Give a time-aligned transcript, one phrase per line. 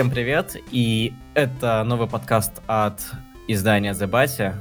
[0.00, 3.02] Всем привет, и это новый подкаст от
[3.48, 4.54] издания The Batya,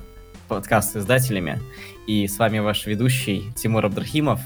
[0.50, 1.62] подкаст с издателями,
[2.08, 4.42] и с вами ваш ведущий Тимур Абдрахимов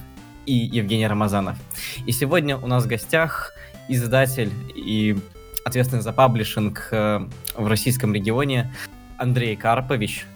[0.46, 1.58] и Евгений Рамазанов.
[2.06, 3.56] И сегодня у нас в гостях
[3.90, 5.18] издатель и
[5.66, 8.72] ответственный за паблишинг э, в российском регионе
[9.18, 10.28] Андрей Карпович.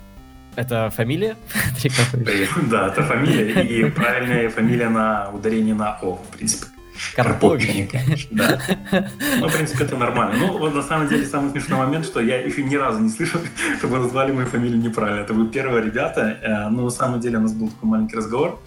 [0.55, 1.35] Это фамилия?
[2.71, 6.65] Да, это фамилия, и правильная фамилия на ударение на О, в принципе.
[7.15, 8.27] Карпович.
[8.31, 8.59] Да.
[9.39, 10.35] Ну, в принципе, это нормально.
[10.39, 13.41] Ну, вот на самом деле, самый смешной момент, что я еще ни разу не слышал,
[13.77, 15.21] чтобы назвали мою фамилию неправильно.
[15.21, 16.37] Это вы первые ребята.
[16.41, 18.59] Э, но на самом деле у нас был такой маленький разговор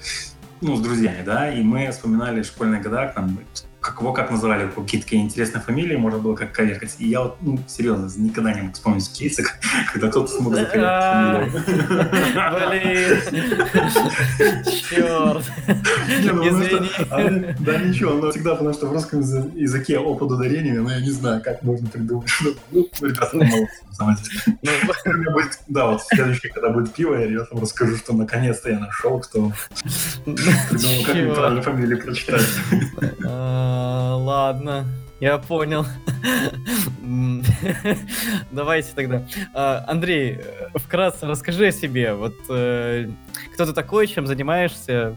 [0.61, 3.39] ну, с друзьями, да, и мы вспоминали школьные года, там,
[3.80, 6.97] как его как называли, какие-то такие интересные фамилии, можно было как коверкать.
[6.98, 9.43] И я вот, ну, серьезно, никогда не мог вспомнить кейсы,
[9.93, 11.51] когда кто-то смог фамилию.
[12.69, 13.20] Блин,
[14.91, 15.45] черт.
[16.33, 16.91] Ну, Извини.
[17.11, 21.11] А, да ничего, но всегда, потому что в русском языке опыт ударения, но я не
[21.11, 22.31] знаю, как можно придумать.
[22.70, 23.69] Ну, ребята, молодцы,
[24.09, 24.59] деле.
[25.33, 29.53] Ну, да, вот следующий, когда будет пиво, я там расскажу, что наконец-то я нашел, кто
[30.25, 32.47] придумал, как неправильно фамилию прочитать.
[33.27, 34.87] А, ладно,
[35.20, 35.87] я понял.
[38.51, 39.27] Давайте тогда.
[39.55, 40.41] А, Андрей,
[40.75, 42.14] вкратце расскажи о себе.
[42.14, 43.09] Вот э,
[43.55, 45.17] кто ты такой, чем занимаешься?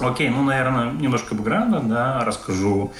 [0.00, 2.90] Окей, ну, наверное, немножко бэкграунда, да, расскажу.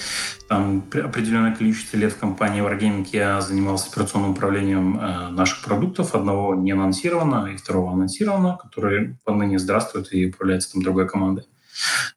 [0.48, 6.14] Там определенное количество лет в компании Wargaming я занимался операционным управлением э, наших продуктов.
[6.14, 11.44] Одного не анонсировано и второго анонсировано, который поныне здравствует и управляется там другой командой.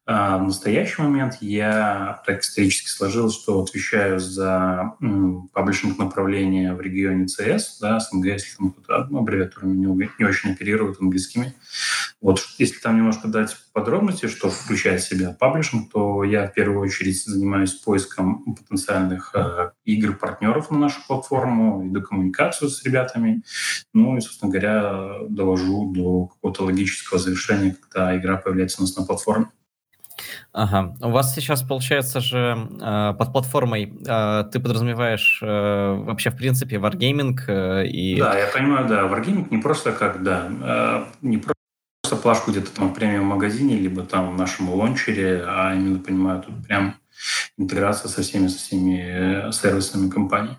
[0.05, 4.95] А в настоящий момент я так исторически сложилось, что отвечаю за
[5.53, 11.53] паблишинг направления в регионе ЦС, да, СНГ, если там кто-то ну, не очень оперируют английскими.
[12.23, 16.79] Вот если там немножко дать подробности, что включает в себя паблишинг, то я в первую
[16.79, 23.43] очередь занимаюсь поиском потенциальных э, игр партнеров на нашу платформу, веду коммуникацию с ребятами,
[23.93, 29.03] ну и, собственно говоря, довожу до какого-то логического завершения, когда игра появляется у нас на
[29.03, 29.47] платформе.
[30.53, 30.95] Ага.
[31.01, 36.77] У вас сейчас, получается же, э, под платформой э, ты подразумеваешь э, вообще, в принципе,
[36.77, 38.17] Wargaming и...
[38.17, 39.07] Да, я понимаю, да.
[39.07, 41.52] Wargaming не просто как, да, не просто
[42.15, 46.95] плашку где-то там в премиум-магазине, либо там в нашем лончере, а именно, понимаю, тут прям
[47.57, 50.57] интеграция со всеми, со всеми сервисами компании.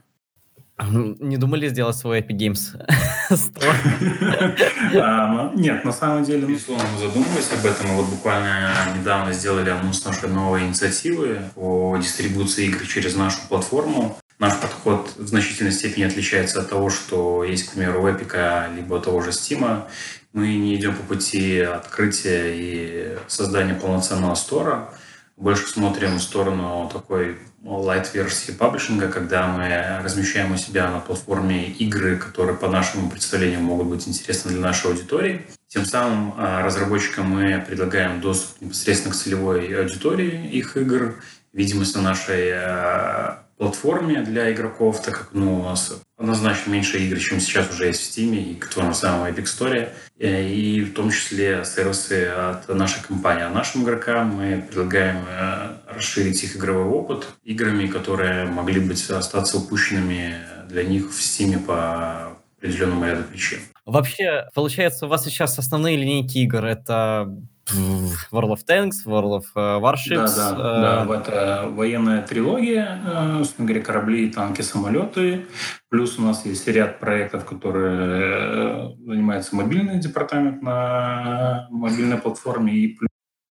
[0.76, 2.74] Не думали сделать свой Epic Games
[5.00, 7.86] а, Нет, на самом деле, безусловно, мы задумывались об этом.
[7.90, 14.18] Мы вот буквально недавно сделали анонс нашей новой инициативы по дистрибуции игр через нашу платформу.
[14.40, 14.54] Наш
[14.84, 19.22] подход в значительной степени отличается от того, что есть, к примеру, у Epic, либо того
[19.22, 19.84] же Steam.
[20.32, 24.90] Мы не идем по пути открытия и создания полноценного стора.
[25.36, 32.16] Больше смотрим в сторону такой light-версии паблишинга, когда мы размещаем у себя на платформе игры,
[32.16, 35.46] которые по нашему представлению могут быть интересны для нашей аудитории.
[35.68, 41.16] Тем самым а, разработчикам мы предлагаем доступ непосредственно к целевой аудитории их игр,
[41.52, 47.18] видимость на нашей а, платформе для игроков, так как ну, у нас однозначно меньше игр,
[47.18, 49.88] чем сейчас уже есть в Steam и в том самом Epic Store,
[50.18, 53.44] э, и в том числе сервисы от нашей компании.
[53.44, 59.58] А нашим игрокам мы предлагаем э, расширить их игровой опыт играми, которые могли быть остаться
[59.58, 60.36] упущенными
[60.68, 63.60] для них в Steam по определенному ряду причин.
[63.84, 67.28] Вообще, получается, у вас сейчас основные линейки игр— это
[67.72, 70.36] World of Tanks, World of э, Warships.
[70.36, 71.16] Да, да, да.
[71.16, 75.46] Это военная трилогия, э, собственно говоря, корабли, танки, самолеты.
[75.88, 82.74] Плюс у нас есть ряд проектов, которые э, занимается мобильный департамент на мобильной платформе.
[82.74, 82.98] И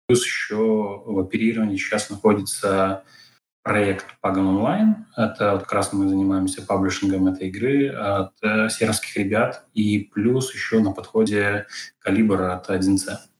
[0.08, 0.56] плюс еще
[1.06, 3.04] в оперировании сейчас находится
[3.64, 4.96] проект Pagan Online.
[5.16, 8.34] Это вот как раз мы занимаемся паблишингом этой игры от
[8.72, 9.68] сербских ребят.
[9.74, 11.68] И плюс еще на подходе
[12.00, 13.31] калибр от 1C.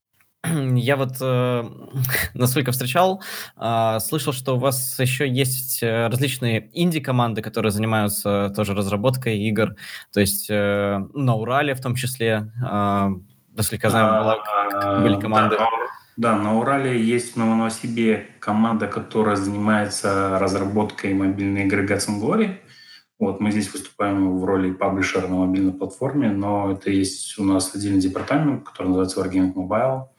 [0.76, 1.64] Я вот, э,
[2.34, 3.22] насколько встречал,
[3.58, 9.76] э, слышал, что у вас еще есть э, различные инди-команды, которые занимаются тоже разработкой игр,
[10.12, 13.10] то есть э, на Урале в том числе, э,
[13.56, 15.58] насколько я знаю, была, были команды.
[15.58, 15.68] Да,
[16.18, 22.58] да, на Урале есть в Новосибе команда, которая занимается разработкой мобильной игры Gods and Glory.
[23.20, 27.74] Вот, мы здесь выступаем в роли паблишера на мобильной платформе, но это есть у нас
[27.76, 30.11] отдельный департамент, который называется Wargaming Mobile.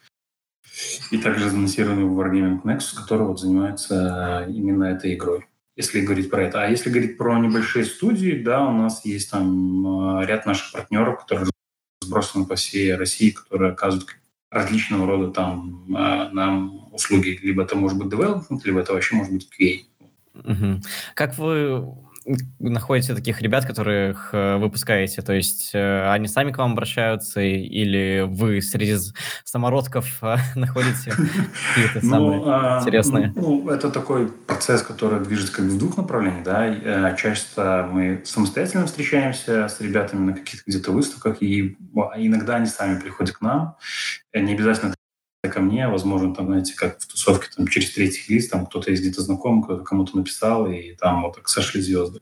[1.11, 5.47] И также анонсированный Wargaming Nexus, который вот занимается именно этой игрой.
[5.77, 6.63] Если говорить про это.
[6.63, 11.21] А если говорить про небольшие студии, да, у нас есть там э, ряд наших партнеров,
[11.21, 11.51] которые
[12.03, 14.11] разбросаны по всей России, которые оказывают
[14.51, 17.39] различного рода там э, нам услуги.
[17.43, 19.81] Либо это может быть development, либо это вообще может быть QA.
[20.35, 20.83] Угу.
[21.15, 21.95] Как вы
[22.59, 25.23] находите таких ребят, которых э, выпускаете?
[25.23, 28.97] То есть э, они сами к вам обращаются или вы среди
[29.45, 33.33] самородков э, находите какие-то ну, самые а, интересные?
[33.35, 36.45] Ну, это такой процесс, который движется как бы в двух направлениях.
[36.45, 37.15] Да?
[37.17, 41.77] Часто мы самостоятельно встречаемся с ребятами на каких-то где-то выставках, и
[42.17, 43.77] иногда они сами приходят к нам.
[44.35, 44.95] Не обязательно
[45.51, 49.03] ко мне, возможно, там, знаете, как в тусовке, там, через третий лист, там, кто-то есть
[49.03, 52.21] где-то знакомый, кто-то кому-то написал, и там вот так сошли звезды.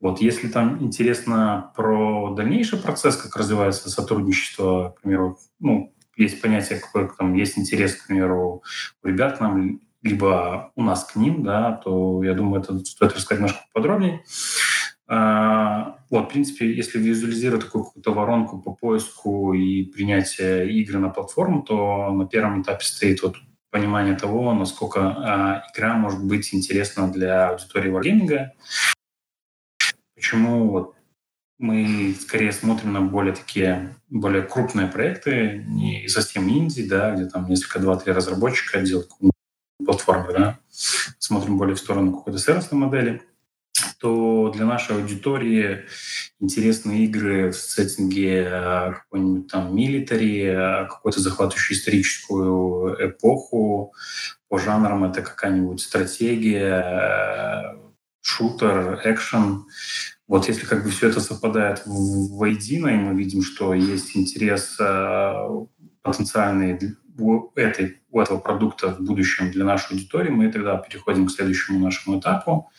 [0.00, 6.80] Вот, если там интересно про дальнейший процесс, как развивается сотрудничество, к примеру, ну, есть понятие,
[6.80, 8.62] какой там есть интерес, к примеру,
[9.02, 13.14] у ребят к нам, либо у нас к ним, да, то я думаю, это стоит
[13.14, 14.22] рассказать немножко подробнее.
[15.10, 21.08] А, вот, в принципе, если визуализировать такую какую-то воронку по поиску и принятию игры на
[21.08, 23.36] платформу, то на первом этапе стоит вот
[23.70, 28.52] понимание того, насколько а, игра может быть интересна для аудитории варгейминга.
[30.14, 30.94] Почему вот
[31.58, 37.48] мы скорее смотрим на более такие, более крупные проекты, не совсем инди, да, где там
[37.48, 39.10] несколько, два-три разработчика делают
[39.84, 40.58] платформы, да.
[41.18, 43.22] Смотрим более в сторону какой-то сервисной модели
[43.98, 45.84] то для нашей аудитории
[46.40, 53.92] интересны игры в сеттинге э, какой-нибудь там милитари, э, какую-то захватывающую историческую эпоху.
[54.48, 57.78] По жанрам это какая-нибудь стратегия, э,
[58.20, 59.66] шутер, экшен.
[60.28, 64.76] Вот если как бы все это совпадает воедино, и мы видим, что есть интерес
[66.02, 71.32] потенциальный у, этой, у этого продукта в будущем для нашей аудитории, мы тогда переходим к
[71.32, 72.70] следующему нашему этапу,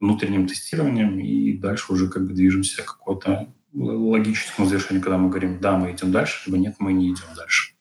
[0.00, 5.60] внутренним тестированием, и дальше уже как бы движемся к какому-то логическому завершению, когда мы говорим,
[5.60, 7.74] да, мы идем дальше, либо нет, мы не идем дальше.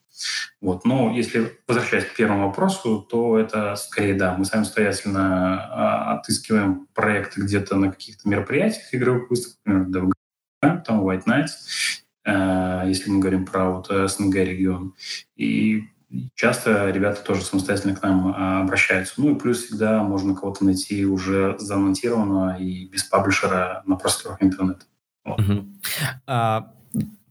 [0.62, 0.86] Вот.
[0.86, 7.42] Но если возвращаясь к первому вопросу, то это скорее да, мы самостоятельно а, отыскиваем проекты
[7.42, 10.14] где-то на каких-то мероприятиях игровых выставках, например,
[10.62, 14.96] там White Nights, э, если мы говорим про вот СНГ регион.
[15.36, 15.90] И
[16.36, 19.16] часто ребята тоже самостоятельно к нам а, обращаются.
[19.18, 24.86] Ну и плюс всегда можно кого-то найти уже замонтированного и без паблишера на просторах интернета.
[26.26, 26.72] А,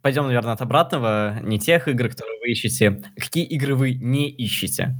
[0.00, 1.38] пойдем, наверное, от обратного.
[1.42, 3.02] Не тех игр, которые вы ищете.
[3.16, 4.96] Какие игры вы не ищете?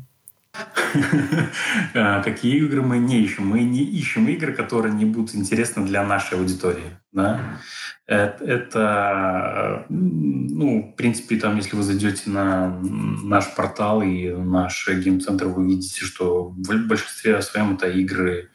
[1.95, 3.47] А, какие игры мы не ищем?
[3.47, 6.99] Мы не ищем игры, которые не будут интересны для нашей аудитории.
[7.13, 7.59] Да?
[8.07, 12.79] Это, ну, в принципе, там, если вы зайдете на
[13.23, 18.51] наш портал и наш гейм-центр, вы видите, что в большинстве своем это игры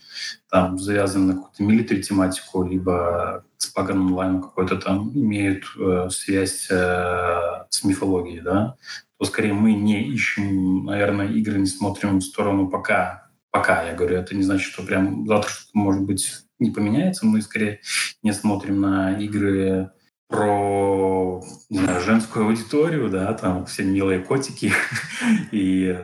[0.50, 6.68] там завязаны на какую-то милитари тематику, либо с Pagan онлайн какой-то там имеют э, связь
[6.70, 8.76] э, с мифологией, да,
[9.18, 13.30] то скорее мы не ищем, наверное, игры, не смотрим в сторону пока.
[13.50, 17.26] Пока, я говорю, это не значит, что прям завтра что-то может быть не поменяется.
[17.26, 17.80] Мы скорее
[18.22, 19.92] не смотрим на игры
[20.28, 24.72] про не знаю, женскую аудиторию, да, там все милые котики
[25.52, 25.98] и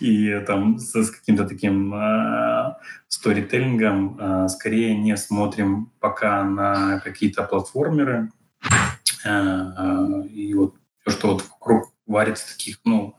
[0.00, 2.74] и там с, с каким-то таким э,
[3.08, 8.30] сторителлингом э, скорее не смотрим пока на какие-то платформеры.
[9.24, 13.16] Э, и вот все, что вот вокруг варится таких, ну,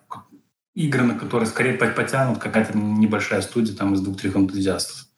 [0.73, 5.10] игры, на которые скорее потянут какая-то небольшая студия там из двух-трех энтузиастов.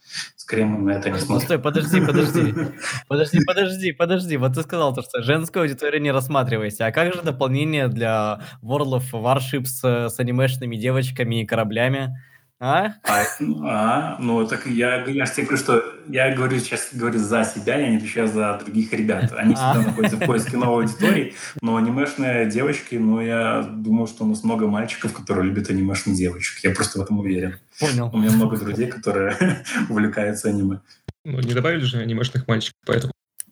[0.43, 1.45] Скорее мы на это не смотрим.
[1.45, 2.53] стой, подожди, подожди.
[3.07, 4.35] Подожди, подожди, подожди.
[4.35, 6.83] Вот ты сказал, то, что женскую аудиторию не рассматриваете.
[6.83, 12.21] А как же дополнение для World of Warships с анимешными девочками и кораблями?
[12.65, 12.95] А?
[13.03, 13.25] А,
[13.65, 17.89] а ну так я, я тебе говорю, что я говорю сейчас говорю за себя, я
[17.89, 19.33] не отвечаю за других ребят.
[19.33, 19.81] Они всегда а.
[19.81, 24.67] находятся в поиске новой аудитории, но анимешные девочки, ну я думаю, что у нас много
[24.67, 26.63] мальчиков, которые любят анимешных девочек.
[26.63, 27.57] Я просто в этом уверен.
[27.81, 28.09] Понял.
[28.13, 29.35] У меня много друзей, которые
[29.89, 30.79] увлекаются аниме.
[31.25, 33.11] Ну, не добавили же анимешных мальчиков, поэтому.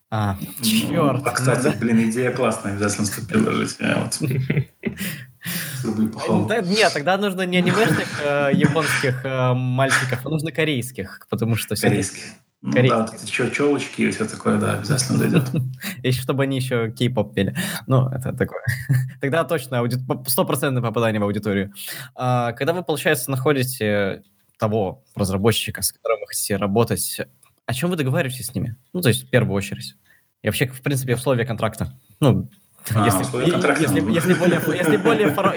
[0.09, 0.89] А, черт.
[0.89, 3.75] Ну, а, кстати, блин, идея классная, обязательно стоит предложить.
[3.77, 4.19] Вот.
[6.47, 11.75] Да, нет, тогда нужно не анимешных э, японских э, мальчиков, а нужно корейских, потому что
[11.75, 12.23] все Корейских.
[12.63, 15.49] Ну, да, еще челочки и все такое, да, обязательно дойдет.
[16.03, 17.55] Еще чтобы они еще кей-поп пели.
[17.87, 18.61] Ну, это такое.
[19.21, 19.83] Тогда точно
[20.27, 21.73] стопроцентное попадание в аудиторию.
[22.13, 24.21] А, когда вы, получается, находите
[24.59, 27.21] того разработчика, с которым вы хотите работать,
[27.65, 28.75] о чем вы договариваетесь с ними?
[28.93, 29.95] Ну, то есть, в первую очередь.
[30.43, 31.99] И вообще, в принципе, условия контракта.
[32.19, 32.47] Ну,
[32.89, 34.11] если,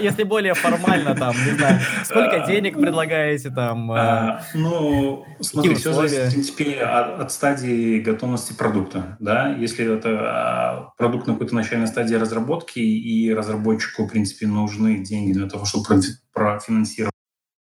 [0.00, 3.90] если, более, формально, там, не знаю, сколько денег предлагаете, там...
[3.92, 10.10] А, э, ну, смотри, все зависит, в принципе, от, стадии готовности продукта, да, если это
[10.20, 15.64] а, продукт на какой-то начальной стадии разработки, и разработчику, в принципе, нужны деньги для того,
[15.64, 15.86] чтобы
[16.32, 17.14] профинансировать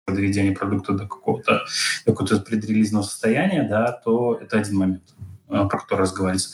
[0.06, 1.64] доведения продукта до какого-то
[2.04, 5.02] какого-то предрелизного состояния, да, то это один момент,
[5.46, 6.50] про который разговаривается.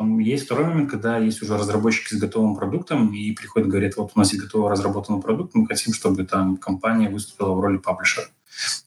[0.00, 4.18] Есть второй момент, когда есть уже разработчики с готовым продуктом и приходят, говорят, вот у
[4.18, 8.26] нас есть готовый разработанный продукт, мы хотим, чтобы там компания выступила в роли паблишера.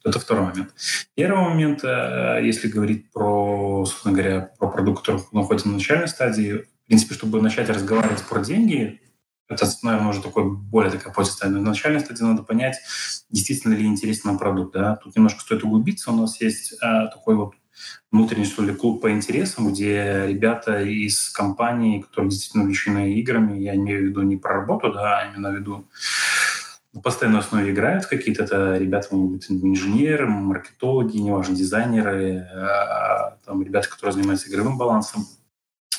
[0.04, 0.74] Это второй момент.
[1.16, 6.66] Первый момент, э, если говорить про, собственно говоря, про продукт, который находится на начальной стадии,
[6.84, 9.00] в принципе, чтобы начать разговаривать про деньги,
[9.50, 11.50] это, наверное, уже такой более такая позиция.
[11.50, 12.78] На начальной стадии надо понять,
[13.30, 14.74] действительно ли интересен нам продукт.
[14.74, 14.96] Да?
[14.96, 16.12] Тут немножко стоит углубиться.
[16.12, 17.54] У нас есть а, такой вот
[18.12, 23.76] внутренний, что ли, клуб по интересам, где ребята из компаний, которые действительно увлечены играми, я
[23.76, 25.88] имею в виду не про работу, да, а именно в виду
[26.94, 33.64] на постоянной основе играют какие-то это ребята, могут быть инженеры, маркетологи, неважно, дизайнеры, а, там
[33.64, 35.26] ребята, которые занимаются игровым балансом.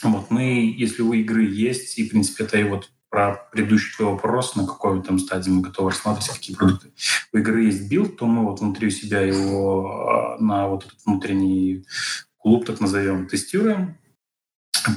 [0.02, 4.11] Вот мы, если у игры есть, и, в принципе, это и вот про предыдущий твой
[4.11, 6.92] вопрос, на какой там стадии мы готовы рассматривать какие продукты.
[7.33, 11.87] У игры есть build, то мы вот внутри себя его а, на вот этот внутренний
[12.38, 13.97] клуб, так назовем, тестируем,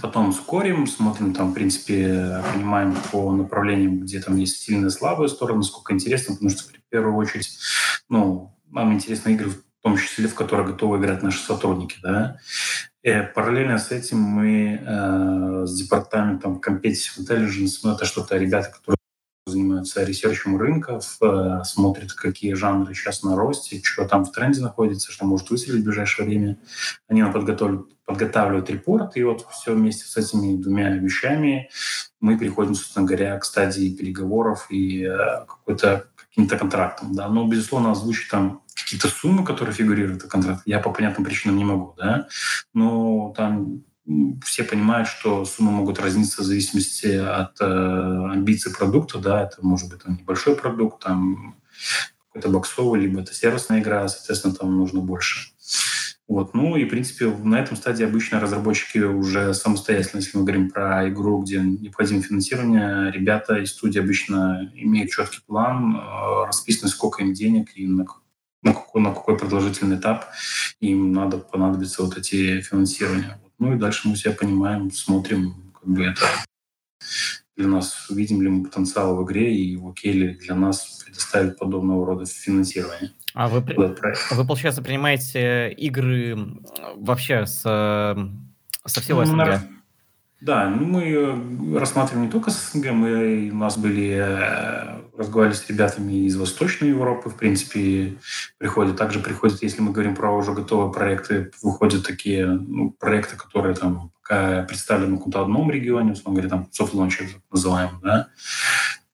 [0.02, 5.62] потом скорим, смотрим там, в принципе, понимаем по направлениям, где там есть сильные слабые стороны,
[5.62, 7.60] сколько интересно, потому что в первую очередь,
[8.10, 12.40] ну, нам интересны игры, в том числе, в которые готовы играть наши сотрудники, да.
[13.08, 18.98] И параллельно с этим мы э, с департаментом Competitive Intelligence, ну, это что-то ребята, которые
[19.46, 25.10] занимаются ресерчем рынков, э, смотрят, какие жанры сейчас на росте, что там в тренде находится,
[25.14, 26.58] что может выстрелить в ближайшее время.
[27.08, 31.70] Они нам подготавливают репорт, и вот все вместе с этими двумя вещами
[32.20, 37.16] мы приходим, собственно говоря, к стадии переговоров и э, какой-то каким-то контрактом.
[37.16, 37.28] Да.
[37.30, 41.66] Но, безусловно, озвучить там какие-то суммы, которые фигурируют в контракте, я по понятным причинам не
[41.66, 41.96] могу.
[41.98, 42.28] Да.
[42.76, 43.82] Но там
[44.46, 49.18] все понимают, что суммы могут разниться в зависимости от э, амбиций продукта.
[49.18, 49.42] Да.
[49.42, 51.56] Это может быть там, небольшой продукт, там
[52.28, 55.50] какой-то боксовый, либо это сервисная игра, соответственно, там нужно больше.
[56.28, 56.54] Вот.
[56.54, 61.08] Ну и, в принципе, на этом стадии обычно разработчики уже самостоятельно, если мы говорим про
[61.10, 67.34] игру, где необходимо финансирование, ребята из студии обычно имеют четкий план, э, расписано, сколько им
[67.34, 68.06] денег и на,
[68.62, 70.26] на, какой, на какой продолжительный этап
[70.82, 73.40] им надо понадобиться вот эти финансирования.
[73.58, 76.26] Ну и дальше мы себя понимаем, смотрим, как бы это
[77.56, 82.06] для нас, видим ли мы потенциал в игре и окей ли для нас предоставить подобного
[82.06, 83.14] рода финансирование.
[83.40, 86.36] А вы, вы, получается, принимаете игры
[86.96, 89.62] вообще с, со всего ну, СНГ?
[90.42, 95.56] Да, ну мы э, рассматриваем не только с СНГ, мы, у нас были, э, разговаривали
[95.56, 98.18] с ребятами из Восточной Европы, в принципе,
[98.58, 98.98] приходят.
[98.98, 104.12] Также приходят, если мы говорим про уже готовые проекты, выходят такие ну, проекты, которые там
[104.24, 108.30] пока представлены в каком-то одном регионе, условно говоря, там soft launch называем, да,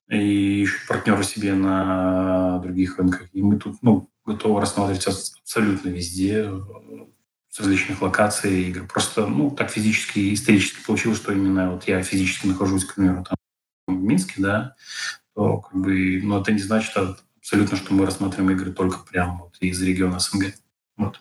[0.10, 3.28] и ищут партнеры себе на других рынках.
[3.34, 6.50] И мы тут ну, готовы рассматривать абсолютно везде,
[7.54, 8.88] с различных локаций игр.
[8.88, 13.24] Просто ну, так физически и исторически получилось, что именно вот я физически нахожусь, к примеру,
[13.24, 13.38] там,
[13.88, 14.76] в Минске, да,
[15.36, 16.98] то как бы, но это не значит
[17.38, 20.56] абсолютно, что мы рассматриваем игры только прямо вот из региона СНГ.
[20.98, 21.20] Вот.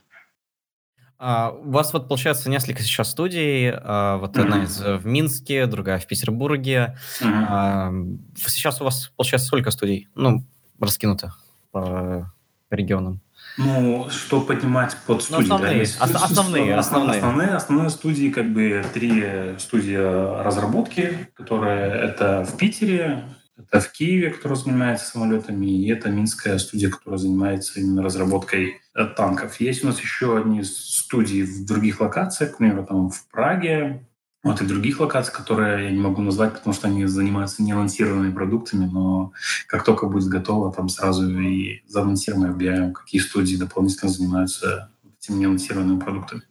[1.18, 4.40] А, у вас вот получается несколько сейчас студий, а, вот mm-hmm.
[4.40, 6.96] одна из в Минске, другая в Петербурге.
[7.20, 7.46] Mm-hmm.
[7.48, 7.92] А,
[8.36, 10.08] сейчас у вас получается сколько студий?
[10.14, 10.46] Ну,
[10.80, 11.34] раскинуто
[11.72, 12.32] по,
[12.72, 13.20] по регионам.
[13.58, 15.46] Ну, что поднимать под студии?
[15.46, 17.18] Ну, основные, да, есть, основные, основные.
[17.18, 23.24] Основные, основные студии, как бы три студии разработки, которые это в Питере,
[23.58, 29.04] это в Киеве, который занимается самолетами, и это Минская студия, которая занимается именно разработкой э,
[29.04, 29.60] танков.
[29.60, 34.06] Есть у нас еще одни студии в других локациях, к примеру, там в Праге,
[34.42, 38.86] вот и других локаций, которые я не могу назвать, потому что они занимаются неанонсированными продуктами,
[38.86, 39.32] но
[39.68, 45.38] как только будет готово, там сразу и заанонсируем и объявим, какие студии дополнительно занимаются этими
[45.40, 46.42] неанонсированными продуктами.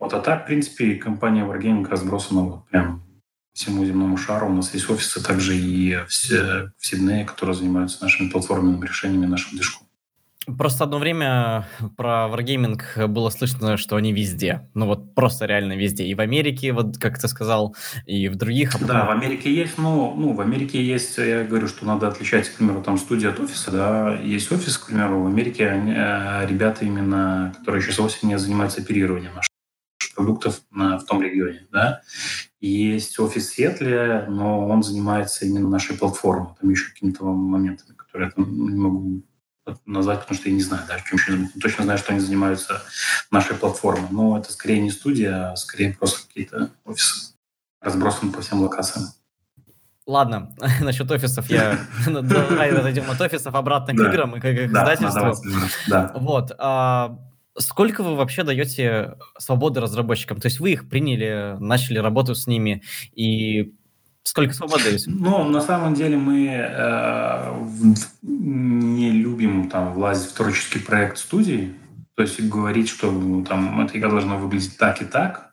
[0.00, 3.02] Вот, а так, в принципе, компания Wargaming разбросана вот прям
[3.52, 4.48] всему земному шару.
[4.48, 9.52] У нас есть офисы также и в, в Сиднее, которые занимаются нашими платформенными решениями, нашим
[9.52, 9.85] движком.
[10.46, 14.68] Просто одно время про Wargaming было слышно, что они везде.
[14.74, 16.04] Ну вот просто реально везде.
[16.04, 17.74] И в Америке, вот как ты сказал,
[18.06, 18.76] и в других.
[18.76, 22.48] А Да, в Америке есть, но ну, в Америке есть, я говорю, что надо отличать,
[22.48, 26.46] к примеру, там студия от офиса, да, есть офис, к примеру, в Америке они, э,
[26.46, 29.50] ребята именно, которые сейчас осенью занимаются оперированием наших
[30.14, 32.02] продуктов на, в том регионе, да.
[32.60, 38.28] Есть офис в Сиэтле, но он занимается именно нашей платформой, там еще какими-то моментами, которые
[38.28, 39.22] я там не могу
[39.84, 42.82] назвать, потому что я не знаю, да, чем еще точно знаю, что они занимаются
[43.30, 44.08] нашей платформой.
[44.10, 47.34] Но это скорее не студия, а скорее просто какие-то офисы,
[47.80, 49.06] разбросаны по всем локациям.
[50.06, 51.78] Ладно, насчет офисов я...
[52.06, 55.34] Давай отойдем от офисов обратно к играм и к издательству.
[55.88, 56.12] Да.
[56.14, 56.52] Вот.
[56.58, 57.18] А,
[57.58, 60.40] сколько вы вообще даете свободы разработчикам?
[60.40, 62.82] То есть вы их приняли, начали работу с ними,
[63.14, 63.74] и
[64.26, 65.10] сколько свободы даете?
[65.10, 67.64] Ну, на самом деле мы э,
[68.22, 71.74] не любим там влазить в творческий проект студии,
[72.14, 75.52] то есть говорить, что ну, там эта игра должна выглядеть так и так,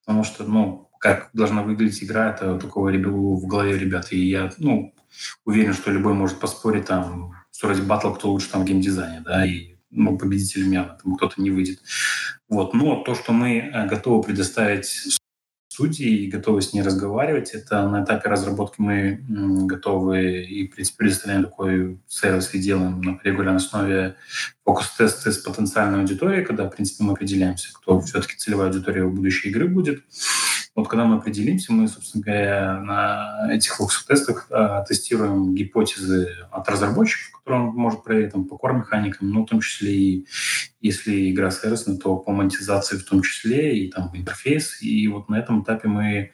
[0.00, 4.12] потому что, ну, как должна выглядеть игра, это такого в голове ребят.
[4.12, 4.94] И я, ну,
[5.44, 9.76] уверен, что любой может поспорить там, устроить батл, кто лучше там в геймдизайне, да, и
[9.90, 11.80] ну, победителем явно там кто-то не выйдет.
[12.48, 12.74] Вот.
[12.74, 15.18] Но то, что мы э, готовы предоставить
[15.78, 17.50] студии и готовы с ней разговаривать.
[17.50, 23.20] Это на этапе разработки мы готовы и, в принципе, предоставляем такой сервис и делаем на
[23.22, 24.16] регулярной основе
[24.64, 29.68] фокус-тесты с потенциальной аудиторией, когда, в принципе, мы определяемся, кто все-таки целевая аудитория будущей игры
[29.68, 30.02] будет.
[30.78, 37.40] Вот когда мы определимся, мы, собственно говоря, на этих фокус-тестах а, тестируем гипотезы от разработчиков,
[37.40, 40.26] которые он может проверить там, по core-механикам, но в том числе и
[40.80, 44.80] если игра сервисная, то по монетизации в том числе, и там интерфейс.
[44.80, 46.30] И вот на этом этапе мы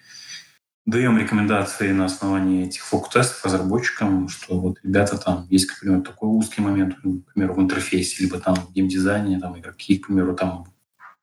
[0.84, 6.28] даем рекомендации на основании этих фокус-тестов разработчикам, что вот ребята там есть, к примеру, такой
[6.28, 10.66] узкий момент, к примеру, в интерфейсе, либо там в геймдизайне, там игроки, к примеру, там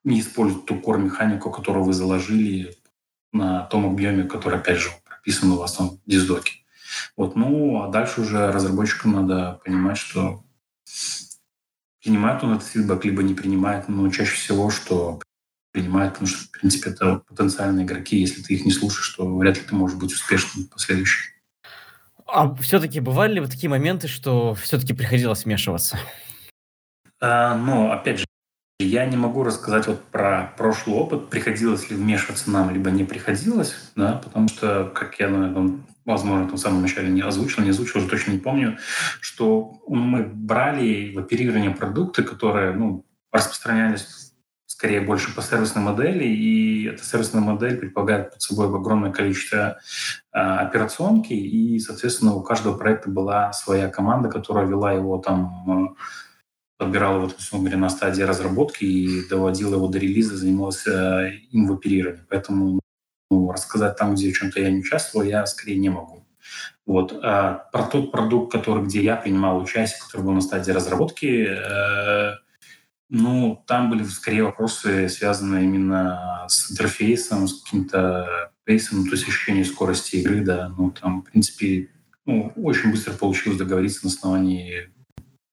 [0.03, 2.80] не используют ту core-механику, которую вы заложили,
[3.31, 6.53] на том объеме, который, опять же, прописан у вас там в диздоке.
[7.15, 10.43] Вот, ну, а дальше уже разработчикам надо понимать, что
[12.03, 15.21] принимает он этот фидбэк, либо не принимает, но чаще всего, что
[15.71, 18.19] принимает, потому что, в принципе, это потенциальные игроки.
[18.19, 21.31] Если ты их не слушаешь, то вряд ли ты можешь быть успешным в последующем.
[22.27, 25.99] А все-таки бывали ли вот такие моменты, что все-таки приходилось вмешиваться?
[27.19, 28.25] А, ну, опять же,
[28.83, 33.75] я не могу рассказать вот про прошлый опыт, приходилось ли вмешиваться нам, либо не приходилось,
[33.95, 38.09] да, потому что, как я, наверное, возможно, в самом начале не озвучил, не озвучил, уже
[38.09, 38.77] точно не помню,
[39.19, 44.31] что мы брали в оперирование продукты, которые, ну, распространялись
[44.65, 49.77] скорее больше по сервисной модели, и эта сервисная модель предполагает под собой огромное количество
[50.33, 55.95] э, операционки, и, соответственно, у каждого проекта была своя команда, которая вела его там
[56.81, 61.73] подбирал его, условно говоря, на стадии разработки и доводил его до релиза, занимался им в
[61.73, 62.25] оперировании.
[62.27, 62.79] Поэтому
[63.29, 66.25] ну, рассказать там, где в чем-то я не участвовал, я скорее не могу.
[66.87, 67.19] Вот.
[67.21, 72.37] А про тот продукт, который, где я принимал участие, который был на стадии разработки, э,
[73.09, 79.65] ну, там были скорее вопросы, связанные именно с интерфейсом, с каким-то пейсом, то есть ощущение
[79.65, 80.73] скорости игры, да.
[80.75, 81.89] Ну, там, в принципе,
[82.25, 84.89] ну, очень быстро получилось договориться на основании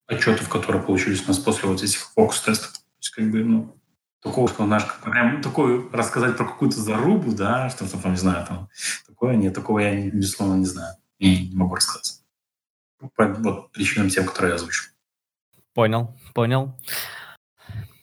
[0.09, 2.73] отчетов, которые получились у нас после вот этих фокус-тестов.
[2.73, 3.77] То есть, как бы, ну,
[4.23, 8.69] такого, что, как, прям такое рассказать про какую-то зарубу, да, что-то там, не знаю, там,
[9.07, 12.23] такое, нет, такого я, безусловно, не знаю и не могу рассказать.
[13.15, 14.91] По вот причинам тем, которые я озвучил.
[15.75, 16.75] Понял, понял.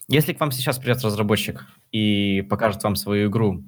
[0.07, 3.63] Если к вам сейчас придет разработчик и покажет вам свою игру,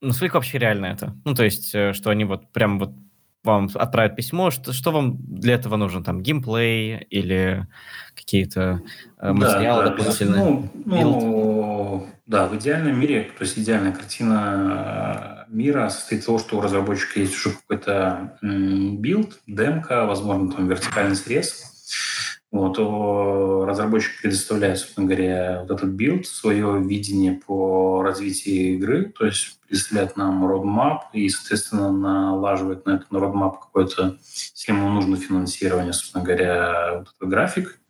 [0.00, 1.16] насколько вообще реально это?
[1.24, 2.92] Ну, то есть, э, что они вот прям вот
[3.46, 6.04] вам отправят письмо, что, что вам для этого нужно?
[6.04, 7.66] Там геймплей или
[8.14, 8.82] какие-то
[9.18, 10.42] э, материалы да, дополнительные?
[10.42, 16.38] Ну, ну, да, в идеальном мире, то есть идеальная картина э, мира состоит из того,
[16.38, 21.72] что у разработчика есть уже какой-то build, демка, возможно, там вертикальный срез,
[22.52, 22.78] вот,
[23.66, 30.16] разработчик предоставляет, собственно говоря, вот этот build, свое видение по развитию игры, то есть предоставляет
[30.16, 34.18] нам roadmap и, соответственно, накладывает на этот roadmap какое-то,
[34.54, 37.80] если ему нужно финансирование, собственно говоря, вот этот график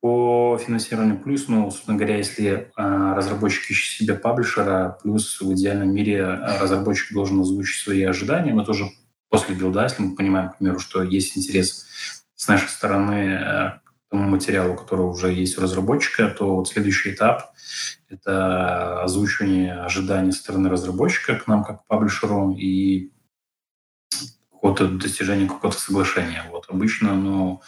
[0.00, 1.18] по финансированию.
[1.18, 7.12] Плюс, ну, собственно говоря, если а, разработчик ищет себе паблишера, плюс в идеальном мире разработчик
[7.12, 8.84] должен озвучить свои ожидания, но тоже
[9.30, 11.86] после билда, если мы понимаем, к примеру, что есть интерес
[12.44, 17.12] с нашей стороны э, к тому материалу, который уже есть у разработчика, то вот следующий
[17.12, 17.54] этап—
[18.10, 23.10] это озвучивание ожиданий со стороны разработчика к нам как к паблишеру и
[24.52, 26.44] какого-то достижения какого-то соглашения.
[26.50, 27.62] Вот обычно, ну,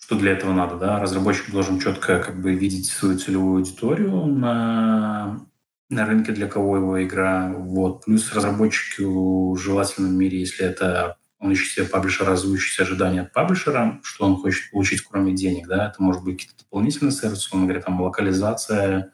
[0.00, 1.00] что для этого надо, да?
[1.00, 5.46] Разработчик должен четко как бы видеть свою целевую аудиторию на
[5.90, 7.52] на рынке, для кого его игра.
[7.54, 8.06] Вот.
[8.06, 14.00] Плюс разработчику в желательном мире, если это он ищет себе паблишера, озвучить ожидания от паблишера,
[14.02, 15.68] что он хочет получить, кроме денег.
[15.68, 15.88] Да?
[15.88, 19.12] Это может быть какие-то дополнительные сервисы, он говорит, там локализация,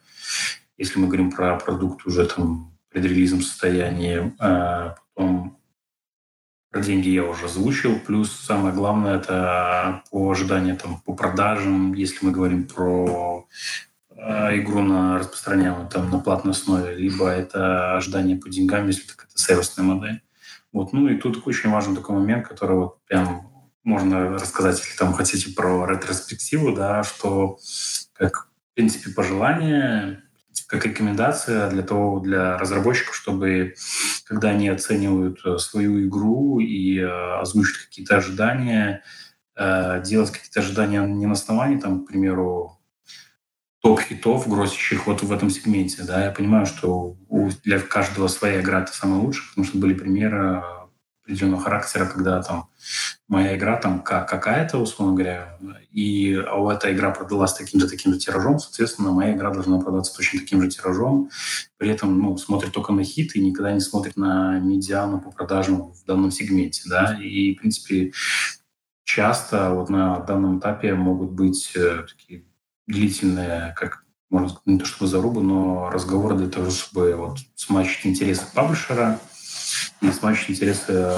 [0.78, 5.58] если мы говорим про продукт уже там в предрелизном состоянии, а потом
[6.70, 12.26] про деньги я уже озвучил, плюс самое главное это по ожиданиям там, по продажам, если
[12.26, 13.46] мы говорим про
[14.10, 19.14] э, игру на распространяемую там на платной основе, либо это ожидание по деньгам, если это
[19.34, 20.22] сервисная модель.
[20.74, 23.48] Вот, ну и тут очень важный такой момент, который вот прям
[23.84, 27.58] можно рассказать, если там хотите про ретроспективу, да, что
[28.12, 30.24] как, в принципе, пожелание,
[30.66, 33.74] как рекомендация для того, для разработчиков, чтобы,
[34.24, 39.04] когда они оценивают э, свою игру и э, озвучат какие-то ожидания,
[39.56, 42.80] э, делать какие-то ожидания не на основании, там, к примеру,
[43.84, 46.04] топ-хитов, грозящих вот в этом сегменте.
[46.04, 49.92] Да, я понимаю, что у, для каждого своя игра это самая лучшая, потому что были
[49.92, 50.62] примеры
[51.22, 52.70] определенного характера, когда там
[53.28, 55.58] моя игра там какая-то, условно говоря,
[55.90, 59.78] и а у этой игра продалась таким же таким же тиражом, соответственно, моя игра должна
[59.78, 61.28] продаться точно таким же тиражом.
[61.76, 65.92] При этом ну, смотрит только на хит и никогда не смотрит на медиану по продажам
[65.92, 66.84] в данном сегменте.
[66.88, 67.18] Да?
[67.22, 68.12] И, в принципе,
[69.04, 72.44] часто вот на данном этапе могут быть э, такие
[72.86, 78.06] длительные, как можно сказать, не то чтобы зарубы, но разговоры для того, чтобы вот смачить
[78.06, 79.20] интересы паблишера
[80.00, 81.10] и смачить интересы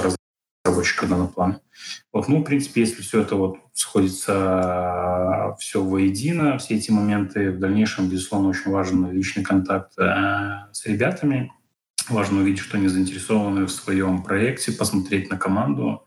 [0.64, 1.61] разработчика данного плана.
[2.12, 7.59] Вот, ну, в принципе, если все это вот сходится все воедино, все эти моменты, в
[7.59, 11.52] дальнейшем, безусловно, очень важен личный контакт э, с ребятами.
[12.09, 16.07] Важно увидеть, что они заинтересованы в своем проекте, посмотреть на команду,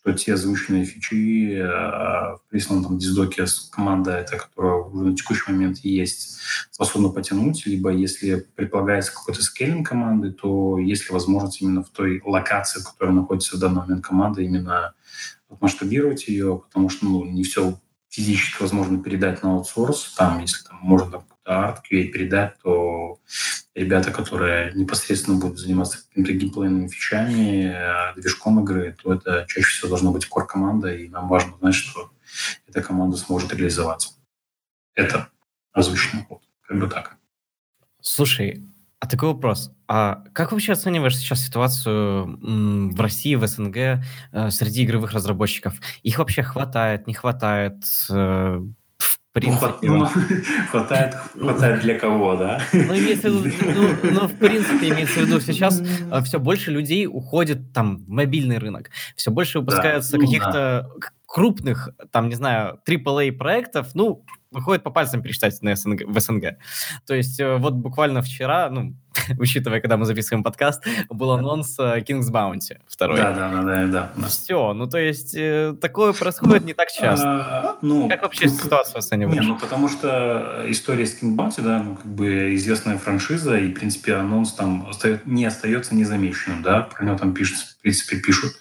[0.00, 5.78] что те озвученные фичи э, в присланном диздоке команда, это, которая уже на текущий момент
[5.78, 6.38] есть,
[6.70, 12.22] способна потянуть, либо если предполагается какой-то скейлинг команды, то есть ли возможность именно в той
[12.24, 14.94] локации, в которой находится в данный момент команда, именно
[15.60, 20.14] масштабировать ее, потому что ну, не все физически возможно передать на аутсорс.
[20.16, 23.18] Там, если там, можно там, арт QA передать, то
[23.74, 29.88] ребята, которые непосредственно будут заниматься какими-то геймплейными фичами, э, движком игры, то это чаще всего
[29.88, 32.10] должна быть core-команда, и нам важно знать, что
[32.66, 34.10] эта команда сможет реализоваться.
[34.94, 35.28] Это
[35.72, 36.42] озвученный код.
[36.62, 37.16] Как бы так.
[38.00, 38.68] Слушай,
[39.00, 39.70] а такой вопрос.
[39.86, 42.38] А как вообще оцениваешь сейчас ситуацию
[42.92, 45.80] в России, в СНГ э, среди игровых разработчиков?
[46.02, 47.84] Их вообще хватает, не хватает?
[49.40, 49.88] Принципе.
[49.88, 50.06] Ну,
[50.70, 52.60] хватает, хватает для кого, да?
[52.72, 56.70] Ну, имеется в виду, ну, ну, в принципе, имеется в виду, сейчас э, все больше
[56.70, 61.06] людей уходит там в мобильный рынок, все больше выпускаются да, ну, каких-то да.
[61.26, 66.56] крупных, там, не знаю, AAA проектов, ну, выходит по пальцам пересчитать на СНГ, в СНГ.
[67.06, 68.94] То есть э, вот буквально вчера, ну,
[69.38, 73.18] учитывая, когда мы записываем подкаст, был анонс э, King's Bounty второй.
[73.18, 74.12] Да, да, да, да.
[74.16, 74.26] да.
[74.26, 77.28] Все, ну то есть э, такое происходит не так часто.
[77.28, 79.40] А, ну, как вообще ситуацию оцениваешь?
[79.40, 83.70] Не, ну потому что история с King's Bounty, да, ну как бы известная франшиза, и
[83.72, 84.90] в принципе анонс там
[85.26, 88.52] не остается незамеченным, да, про него там пишут, в принципе пишут.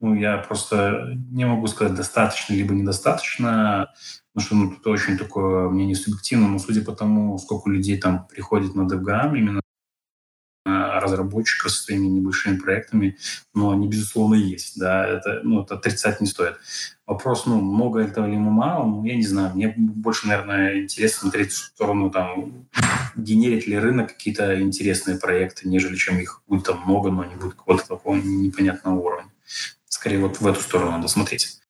[0.00, 3.90] Ну я просто не могу сказать достаточно либо недостаточно,
[4.34, 8.26] потому что ну, тут очень такое мнение субъективно, но судя по тому, сколько людей там
[8.26, 9.60] приходит на DevGam, именно
[10.64, 13.18] разработчиков со своими небольшими проектами,
[13.52, 14.78] но они, безусловно, есть.
[14.78, 16.56] Да, это, ну, это отрицать не стоит.
[17.06, 19.54] Вопрос, ну, много этого или мало, ну, я не знаю.
[19.54, 22.66] Мне больше, наверное, интересно смотреть в сторону, там,
[23.16, 27.54] генерит ли рынок какие-то интересные проекты, нежели чем их будет там много, но они будут
[27.54, 29.30] какого-то такого непонятного уровня.
[29.86, 31.60] Скорее, вот в эту сторону надо смотреть.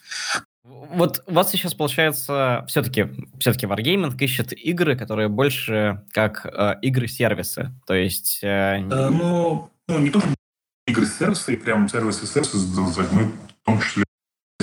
[0.64, 7.70] Вот у вас сейчас получается все-таки все-таки Wargaming ищет игры, которые больше как э, игры-сервисы,
[7.86, 8.40] то есть...
[8.42, 10.28] Э, э, ну, ну, не только
[10.86, 12.56] игры-сервисы, прям сервисы-сервисы,
[13.12, 14.04] мы в том числе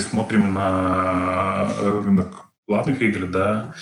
[0.00, 3.72] смотрим на рынок платных игр, да,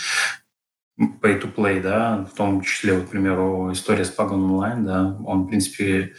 [0.98, 5.48] pay-to-play, да, в том числе, вот, к примеру, история с Pagan Online, да, он, в
[5.48, 6.14] принципе,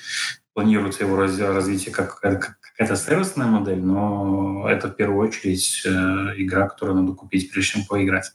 [0.53, 5.89] планируется его развитие как, как это сервисная модель, но это в первую очередь э,
[6.37, 8.31] игра, которую надо купить, прежде чем поиграть.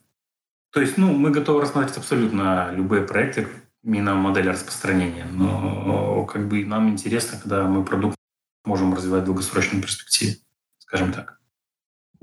[0.73, 3.49] То есть, ну, мы готовы рассматривать абсолютно любые проекты
[3.83, 8.17] именно модели распространения, но как бы нам интересно, когда мы продукт
[8.65, 10.37] можем развивать в долгосрочной перспективе,
[10.79, 11.41] скажем так.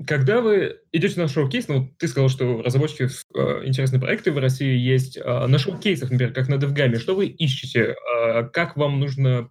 [0.06, 4.76] Когда вы идете на шоу-кейс, ну, ты сказал, что разработчики э, интересные проекты в России
[4.76, 5.16] есть.
[5.16, 7.94] Э, на шоу-кейсах, например, как на DevGam, что вы ищете?
[7.94, 9.50] Э, как вам нужно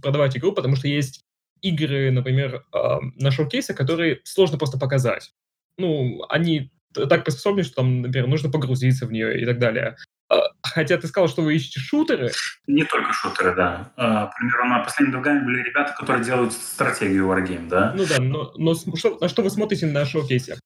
[0.00, 0.52] продавать игру?
[0.52, 1.23] Потому что есть
[1.64, 5.32] игры, например, на шоу-кейсы, которые сложно просто показать.
[5.78, 9.96] Ну, они так приспособлены, что там, например, нужно погрузиться в нее и так далее.
[10.30, 12.30] А, хотя ты сказал, что вы ищете шутеры.
[12.66, 13.92] Не только шутеры, да.
[13.96, 17.92] А, к примеру, на последнем Довгане были ребята, которые делают стратегию Wargame, да?
[17.96, 20.58] Ну да, но, но что, на что вы смотрите на шоу-кейсе?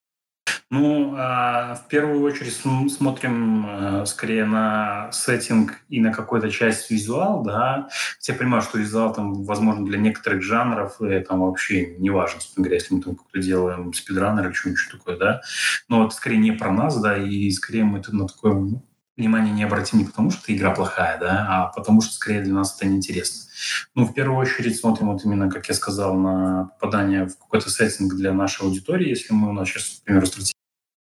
[0.70, 2.54] Ну, а, в первую очередь
[2.92, 7.88] смотрим а, скорее на сеттинг и на какую-то часть визуал, да.
[8.18, 12.74] Все понимают, что визуал там, возможно, для некоторых жанров и там вообще не важно, говоря,
[12.74, 15.40] если мы там как-то делаем спидранер или что-нибудь такое, да.
[15.88, 18.83] Но это скорее не про нас, да, и скорее мы тут на такой
[19.16, 22.76] внимание не обратим не потому, что игра плохая, да, а потому что, скорее, для нас
[22.76, 23.50] это неинтересно.
[23.94, 28.14] Ну, в первую очередь смотрим вот именно, как я сказал, на попадание в какой-то сеттинг
[28.14, 29.09] для нашей аудитории.
[29.09, 30.57] Если мы у нас сейчас, например, стратегия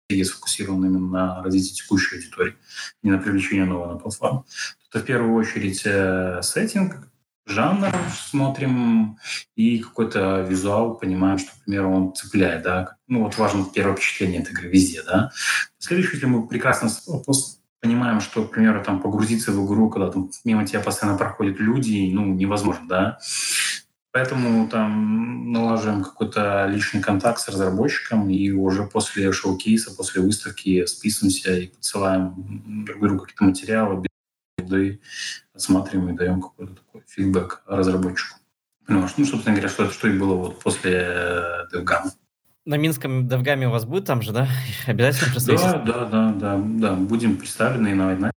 [0.09, 2.55] сфокусирована именно на развитии текущей аудитории,
[3.03, 4.47] не на привлечение нового на платформу,
[4.91, 7.09] то в первую очередь э, сеттинг,
[7.47, 7.95] жанр
[8.31, 9.19] смотрим
[9.57, 12.97] и какой-то визуал, понимаем, что, к примеру, он цепляет, да.
[13.07, 15.31] Ну, вот важно первое впечатление от игры везде, да.
[15.79, 16.91] Следующее, если мы прекрасно
[17.81, 22.11] понимаем, что, к примеру, там погрузиться в игру, когда там мимо тебя постоянно проходят люди,
[22.13, 23.19] ну, невозможно, да.
[24.15, 31.57] Поэтому там налаживаем какой-то личный контакт с разработчиком и уже после шоу-кейса, после выставки списываемся
[31.57, 34.05] и подсылаем друг другу какие-то материалы,
[34.57, 35.01] биды,
[35.53, 38.39] отсматриваем и даем какой-то такой фидбэк разработчику.
[38.87, 42.13] Понимаешь, ну, собственно говоря, что, что и было вот после DevGam.
[42.67, 44.47] На Минском DevGam у вас будет там же, да?
[44.87, 45.65] Обязательно представитель?
[45.65, 46.95] Да, да, да, да, да.
[46.95, 48.31] Будем представлены и на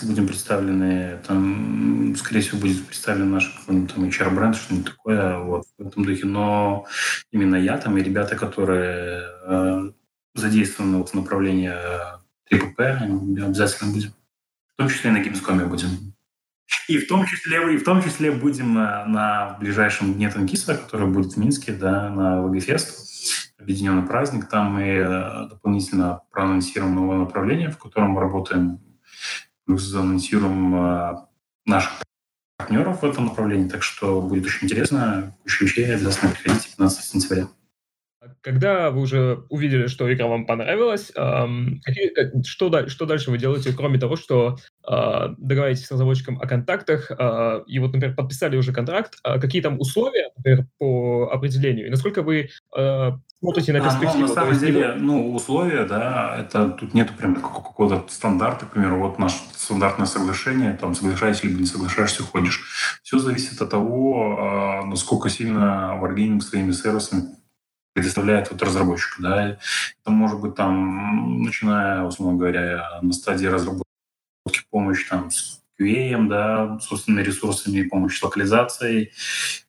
[0.00, 5.86] будем представлены, там, скорее всего, будет представлен наш какой-нибудь там HR-бренд, что-нибудь такое, вот, в
[5.86, 6.26] этом духе.
[6.26, 6.86] Но
[7.30, 9.92] именно я там и ребята, которые э,
[10.34, 11.72] задействованы вот в направлении
[12.48, 14.10] ТПП, обязательно будем.
[14.74, 15.88] В том числе и на Gamescom будем.
[16.88, 21.06] И в том числе, и в том числе будем на, на ближайшем дне танкиста, который
[21.06, 24.48] будет в Минске, да, на ВГФест, объединенный праздник.
[24.48, 28.80] Там мы э, дополнительно проанонсируем новое направление, в котором мы работаем,
[29.64, 31.26] плюс заанонсируем э,
[31.66, 32.02] наших
[32.56, 33.68] партнеров в этом направлении.
[33.68, 35.36] Так что будет очень интересно.
[35.42, 35.94] Куча вещей.
[35.94, 37.48] Обязательно приходите 15 сентября.
[38.40, 42.12] Когда вы уже увидели, что игра вам понравилась, эм, какие,
[42.46, 44.58] что, что дальше вы делаете, кроме того, что
[44.88, 49.60] э, договариваетесь с разработчиком о контактах, э, и вот, например, подписали уже контракт, э, какие
[49.60, 54.12] там условия, например, по определению, и насколько вы э, смотрите на перспективу?
[54.12, 58.70] А, ну, на самом деле, ну, условия, да, это тут нету прям какого-то стандарта, к
[58.70, 62.62] примеру, вот наше стандартное соглашение, там, соглашаешься либо не соглашаешься, ходишь.
[63.02, 67.41] Все зависит от того, э, насколько сильно Wargaming своими сервисами
[67.92, 69.22] предоставляет вот разработчику.
[69.22, 69.48] Да?
[69.48, 73.84] Это может быть там, начиная, условно говоря, на стадии разработки
[74.70, 79.12] помощь там с QA, да, собственными ресурсами, помощь с локализацией,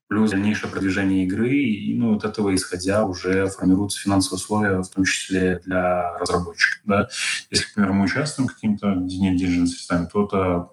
[0.07, 1.53] плюс дальнейшее продвижение игры.
[1.55, 6.81] И ну, от этого исходя уже формируются финансовые условия, в том числе для разработчиков.
[6.85, 7.07] Да.
[7.49, 10.69] Если, к примеру, мы участвуем каким-то diligence системе, то это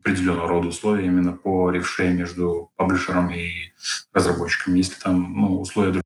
[0.00, 3.72] определенного рода условия именно по ревше между паблишером и
[4.12, 4.74] разработчиком.
[4.74, 6.03] Если там ну, условия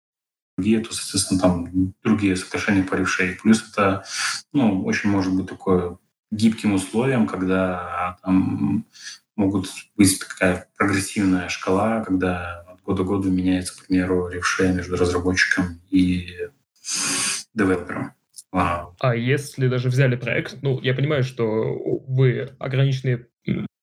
[0.59, 3.39] другие, то, соответственно, там другие соглашения по решению.
[3.41, 4.05] Плюс это,
[4.53, 5.99] ну, очень может быть такое
[6.33, 8.85] гибким условием, когда там
[9.37, 14.97] могут быть такая прогрессивная шкала, когда от года к году меняется, к примеру, решение между
[14.97, 16.49] разработчиком и
[17.55, 18.13] девелопером.
[18.51, 18.97] Вау.
[18.99, 21.45] А если даже взяли проект, ну, я понимаю, что
[22.09, 23.27] вы ограничены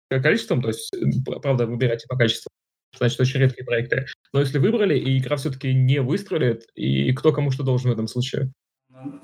[0.09, 0.93] количеством, то есть,
[1.41, 2.49] правда, выбираете по качеству,
[2.97, 4.05] значит, очень редкие проекты.
[4.33, 8.07] Но если выбрали, и игра все-таки не выстрелит, и кто кому что должен в этом
[8.07, 8.51] случае?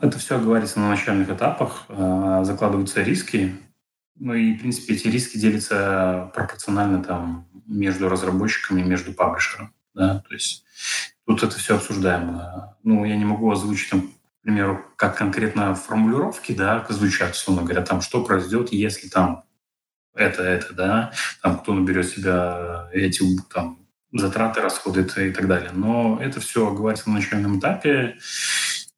[0.02, 3.56] Это все говорится на начальных этапах, а, закладываются риски,
[4.22, 9.74] ну и, в принципе, эти риски делятся пропорционально там между разработчиками, между паблишером.
[9.96, 10.20] Да?
[10.28, 10.64] То есть
[11.26, 12.78] тут это все обсуждаемо.
[12.84, 17.82] Ну, я не могу озвучить, там, к примеру, как конкретно формулировки да, звучат, условно говоря,
[17.82, 19.44] там, что произойдет, если там
[20.14, 23.80] это, это, да, там кто наберет себя эти там
[24.12, 25.72] затраты, расходы и так далее.
[25.74, 28.18] Но это все говорится на начальном этапе,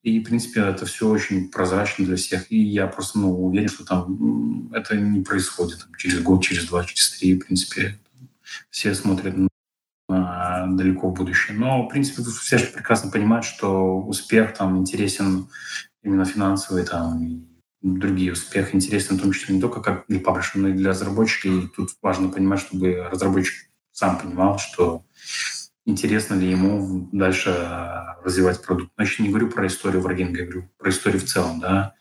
[0.04, 2.52] и, в принципе, это все очень прозрачно для всех.
[2.52, 6.84] И я просто ну, уверен, что там это не происходит там, через год, через два,
[6.84, 7.36] через три.
[7.36, 7.97] В принципе,
[8.69, 9.36] все смотрят
[10.10, 11.58] на, далеко в будущее.
[11.58, 15.47] Но, в принципе, все же прекрасно понимают, что успех там интересен
[16.04, 17.47] именно финансовый, там,
[17.84, 21.50] другие успехи интересны, в том числе не только как для паблишера, но и для разработчика.
[21.50, 25.06] И тут важно понимать, чтобы разработчик сам понимал, что
[25.86, 27.52] интересно ли ему дальше
[28.24, 28.91] развивать продукт.
[28.96, 31.93] Значит, не говорю про историю врагинга, я говорю про историю в целом, да.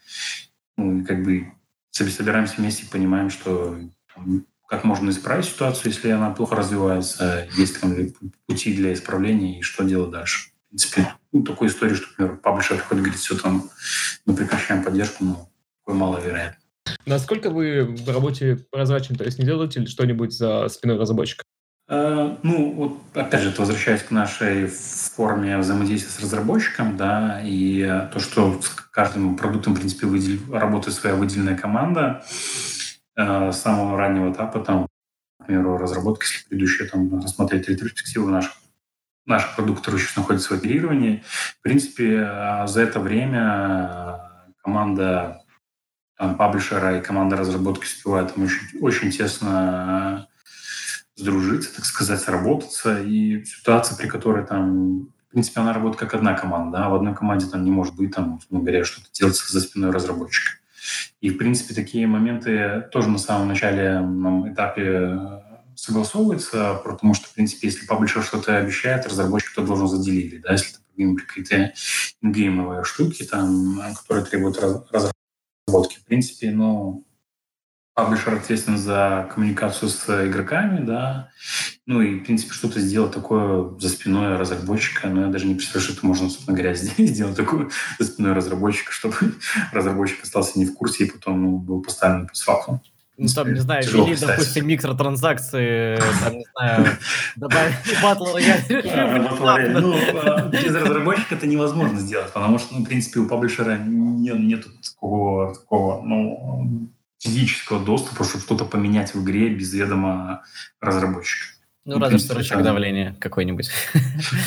[0.76, 1.52] Ну, как бы
[1.90, 3.76] собираемся вместе и понимаем, что
[4.14, 8.14] там, как можно исправить ситуацию, если она плохо развивается, есть ли
[8.46, 10.50] пути для исправления и что делать дальше.
[10.66, 13.68] В принципе, ну, такую историю, что, например, паблишер приходит говорит, все там,
[14.24, 15.51] мы прекращаем поддержку, но
[15.84, 16.58] такое маловероятно.
[17.06, 21.44] Насколько вы в работе прозрачны, то есть не делаете ли что-нибудь за спиной разработчика?
[21.88, 28.20] Э, ну, вот опять же, возвращаясь к нашей форме взаимодействия с разработчиком, да, и то,
[28.20, 30.38] что с каждым продуктом, в принципе, выдел...
[30.52, 32.24] работает своя выделенная команда
[33.16, 34.86] э, с самого раннего этапа, там,
[35.40, 38.52] например, разработки, если предыдущие, там, рассмотреть ретроспективу наших
[39.24, 41.22] наших продуктов, сейчас находятся в оперировании.
[41.58, 44.18] В принципе, э, за это время
[44.62, 45.41] команда
[46.22, 50.28] там, паблишера и команда разработки успевают там очень, очень тесно
[51.16, 53.02] сдружиться, так сказать, сработаться.
[53.02, 56.78] И ситуация, при которой там, в принципе, она работает как одна команда.
[56.78, 56.88] Да?
[56.90, 60.58] В одной команде там не может быть, там, условно говоря, что-то делается за спиной разработчика.
[61.20, 64.00] И, в принципе, такие моменты тоже на самом начале
[64.46, 65.18] этапе
[65.74, 70.38] согласовывается, потому что, в принципе, если паблишер что-то обещает, разработчик то должен заделили.
[70.38, 70.52] Да?
[70.52, 71.72] Если это какие-то
[72.20, 74.60] ингеймовые штуки, там, которые требуют
[75.66, 77.06] разработки, в принципе, ну,
[77.94, 81.30] паблишер ответственен за коммуникацию с игроками, да,
[81.86, 85.84] ну и, в принципе, что-то сделать такое за спиной разработчика, но я даже не представляю,
[85.84, 89.16] что это можно, собственно говоря, сделать такое за спиной разработчика, чтобы
[89.72, 92.80] разработчик остался не в курсе и потом ну, был поставлен под фактом.
[93.18, 96.86] Ну, там, не знаю, ввели, допустим, микротранзакции, там, не знаю,
[97.36, 98.24] добавили батл
[99.80, 104.66] Ну, а, без разработчика это невозможно сделать, потому что, ну, в принципе, у паблишера нет
[104.82, 110.42] такого, такого, ну, физического доступа, чтобы что-то поменять в игре без ведома
[110.80, 111.44] разработчика.
[111.84, 113.68] Ну, разве что рычаг давления какой-нибудь.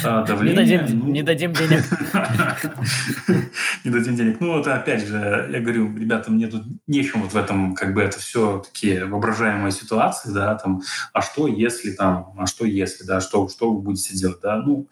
[0.06, 1.12] А, давление, не, дадим, ну...
[1.12, 1.84] не дадим денег.
[3.84, 4.40] не дадим денег.
[4.40, 8.02] Ну, вот опять же, я говорю, ребята, мне тут нечем вот в этом, как бы
[8.02, 13.20] это все такие воображаемые ситуации, да, там, а что если там, а что если, да,
[13.20, 14.88] что, что вы будете делать, да, ну,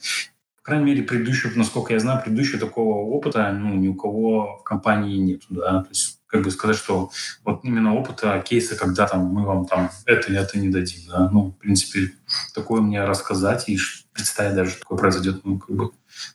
[0.57, 4.63] по крайней мере, предыдущего, насколько я знаю, предыдущего такого опыта ну, ни у кого в
[4.63, 5.41] компании нет.
[5.49, 5.83] Да?
[5.83, 7.11] То есть как бы сказать, что
[7.45, 11.01] вот именно опыта, кейса, когда там мы вам там это и это не дадим.
[11.07, 11.29] Да?
[11.29, 12.11] Ну, в принципе,
[12.55, 13.77] такое мне рассказать и
[14.13, 15.91] представить даже, что такое произойдет, ну, как бы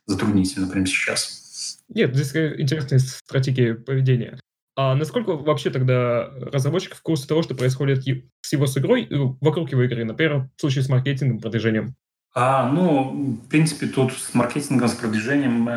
[0.07, 1.81] затруднительно прямо сейчас.
[1.89, 2.31] Нет, здесь
[2.61, 4.39] интересная стратегия поведения.
[4.77, 8.05] А насколько вообще тогда разработчик в курсе того, что происходит
[8.41, 9.09] с его с игрой,
[9.41, 11.97] вокруг его игры, например, в случае с маркетингом, продвижением?
[12.37, 15.71] А, ну, в принципе, тут с маркетингом, с продвижением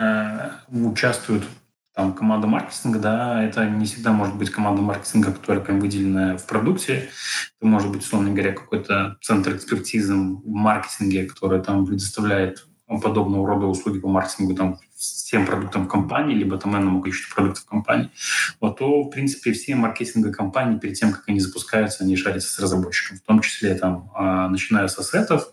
[0.00, 1.44] э, участвуют
[2.00, 6.46] там команда маркетинга, да, это не всегда может быть команда маркетинга, которая прям выделена в
[6.46, 7.10] продукте.
[7.58, 13.66] Это может быть, условно говоря, какой-то центр экспертизы в маркетинге, который там предоставляет подобного рода
[13.66, 18.10] услуги по маркетингу там, всем продуктам компании, либо там энному количеству продуктов компании,
[18.60, 22.58] вот, то, в принципе, все маркетинговые компании перед тем, как они запускаются, они шарятся с
[22.58, 25.52] разработчиком, в том числе там, а, начиная с ассетов,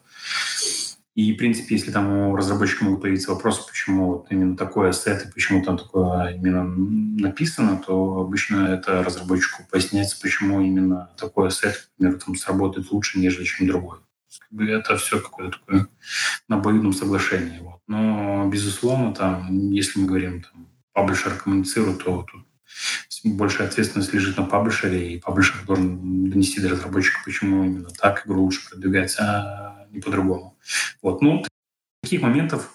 [1.18, 5.26] и, в принципе, если там у разработчика могут появиться вопросы, почему вот именно такой ассет
[5.26, 11.90] и почему там такое именно написано, то обычно это разработчику поясняется, почему именно такой ассет,
[11.98, 13.98] например, там сработает лучше, нежели чем другой.
[14.60, 15.88] Это все какое-то такое
[16.48, 17.62] на обоюдном соглашении.
[17.62, 17.80] Вот.
[17.88, 22.46] Но, безусловно, там, если мы говорим, там, паблишер коммуницирует, то тут
[23.24, 28.44] большая ответственность лежит на паблишере, и паблишер должен донести до разработчика, почему именно так игру
[28.44, 30.58] лучше продвигать, а не по-другому.
[31.02, 31.22] Вот.
[31.22, 31.44] Ну,
[32.04, 32.70] таких моментов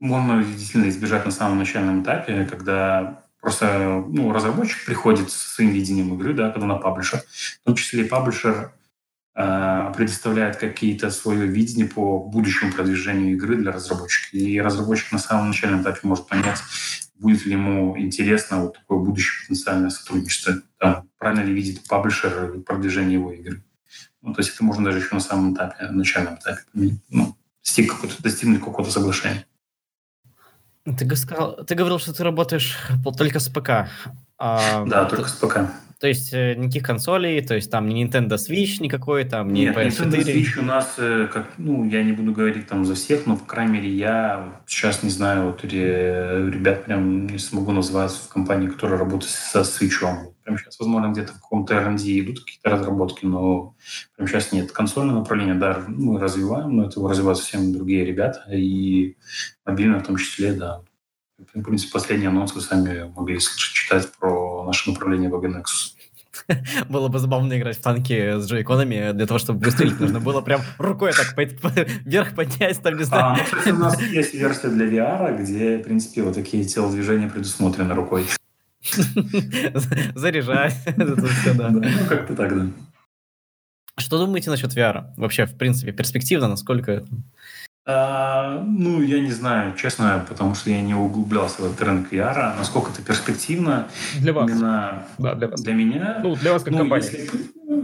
[0.00, 6.14] можно действительно избежать на самом начальном этапе, когда просто ну, разработчик приходит со своим видением
[6.14, 7.20] игры, да, когда на паблишер.
[7.20, 8.72] В том числе и паблишер
[9.36, 14.34] предоставляет какие-то свое видение по будущему продвижению игры для разработчика.
[14.34, 16.58] И разработчик на самом начальном этапе может понять,
[17.18, 20.54] будет ли ему интересно вот такое будущее потенциальное сотрудничество.
[20.78, 23.62] Там, правильно ли видит паблишер продвижение его игры.
[24.22, 27.92] Ну, то есть это можно даже еще на самом этапе, на начальном этапе ну, достиг
[27.92, 29.46] какого-то, достигнуть какого-то соглашения.
[30.84, 32.78] Ты, сказал, ты говорил, что ты работаешь
[33.18, 33.88] только с ПК.
[34.38, 35.58] А, да, только то, с ПК.
[35.98, 39.76] То есть э, никаких консолей, то есть там не Nintendo Switch никакой, там не Нет,
[39.76, 40.10] PS4?
[40.10, 43.36] Nintendo Switch у нас, э, как, ну, я не буду говорить там за всех, но,
[43.36, 48.68] по крайней мере, я сейчас не знаю, вот ребят прям не смогу назвать в компании,
[48.68, 49.96] которая работает со Switch.
[50.42, 53.74] Прямо сейчас, возможно, где-то в каком-то R&D идут какие-то разработки, но
[54.16, 54.72] прямо сейчас нет.
[54.72, 59.16] Консольное направление, да, мы развиваем, но это развивают совсем другие ребята, и
[59.64, 60.82] мобильное в том числе, да.
[61.38, 65.96] В принципе, последний анонс вы сами могли слышать, читать про наше направление Wagon Nexus.
[66.88, 69.12] Было бы забавно играть в танки с джойконами.
[69.12, 71.36] Для того, чтобы выстрелить, нужно было прям рукой так
[72.04, 73.24] вверх поднять, там, не знаю.
[73.24, 77.28] А, ну, кстати, у нас есть версия для VR, где, в принципе, вот такие телодвижения
[77.28, 78.26] предусмотрены рукой.
[80.14, 80.76] Заряжать.
[80.96, 81.16] Ну,
[82.08, 82.66] как-то так, да.
[83.98, 85.14] Что думаете насчет VR?
[85.16, 87.04] Вообще, в принципе, перспективно, насколько
[87.88, 92.56] а, ну, я не знаю, честно, потому что я не углублялся в этот рынок VR.
[92.58, 93.86] Насколько это перспективно?
[94.18, 94.50] Для вас.
[94.50, 95.62] Именно да, для вас.
[95.62, 96.18] Для меня?
[96.20, 97.06] Ну, для вас как ну, компания.
[97.06, 97.30] Если,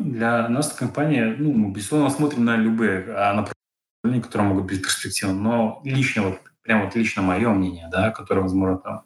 [0.03, 4.82] для нас как компания, ну, мы, безусловно, смотрим на любые а, направления, которые могут быть
[4.82, 5.34] перспективны.
[5.34, 9.02] Но лично вот прям вот лично мое мнение, да, которое, возможно, там,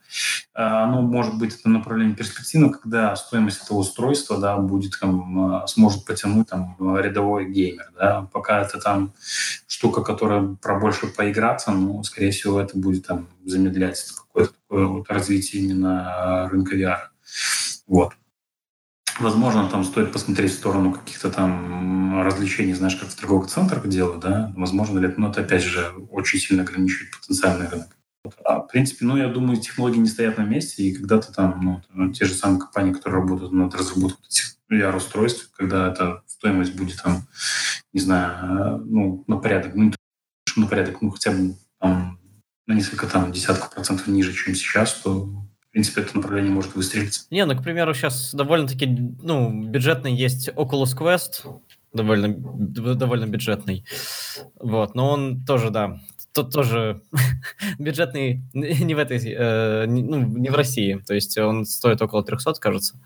[0.54, 5.66] а, оно может быть это направление перспективно, когда стоимость этого устройства, да, будет там, а,
[5.66, 9.12] сможет потянуть там рядовой геймер, да, пока это там
[9.66, 15.10] штука, которая про больше поиграться, ну, скорее всего, это будет там замедлять какое-то такое вот
[15.10, 16.98] развитие именно рынка VR.
[17.86, 18.12] Вот.
[19.18, 24.20] Возможно, там стоит посмотреть в сторону каких-то там развлечений, знаешь, как в торговых центрах делают,
[24.20, 27.96] да, возможно ли но это опять же очень сильно ограничивает потенциальный рынок.
[28.44, 32.12] А, в принципе, ну, я думаю, технологии не стоят на месте, и когда-то там, ну,
[32.12, 37.22] те же самые компании, которые работают над разработкой этих VR-устройств, когда эта стоимость будет там,
[37.92, 39.92] не знаю, ну, на порядок, ну,
[40.56, 42.18] на порядок, ну, хотя бы там,
[42.66, 45.30] на несколько там десятков процентов ниже, чем сейчас, то
[45.76, 47.26] принципе, это направление может выстрелить.
[47.30, 51.60] Не, ну, к примеру, сейчас довольно-таки, ну, бюджетный есть Oculus Quest,
[51.92, 52.34] довольно,
[52.94, 53.84] довольно бюджетный.
[54.58, 56.00] Вот, но он тоже, да,
[56.32, 57.02] тот тоже
[57.78, 60.98] бюджетный не в этой, э, не, ну, не в России.
[61.06, 62.98] То есть он стоит около 300, кажется.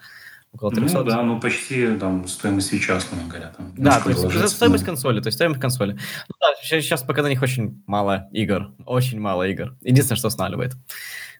[0.52, 0.98] Около 300.
[0.98, 3.48] Ну да, ну почти там стоимость свеча, условно говоря.
[3.48, 5.94] Там, да, то есть стоимость консоли, то есть стоимость консоли.
[6.28, 9.74] Ну, да, сейчас, сейчас пока на них очень мало игр, очень мало игр.
[9.80, 10.74] Единственное, что останавливает,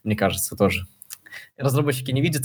[0.03, 0.89] мне кажется, тоже
[1.61, 2.43] разработчики не видят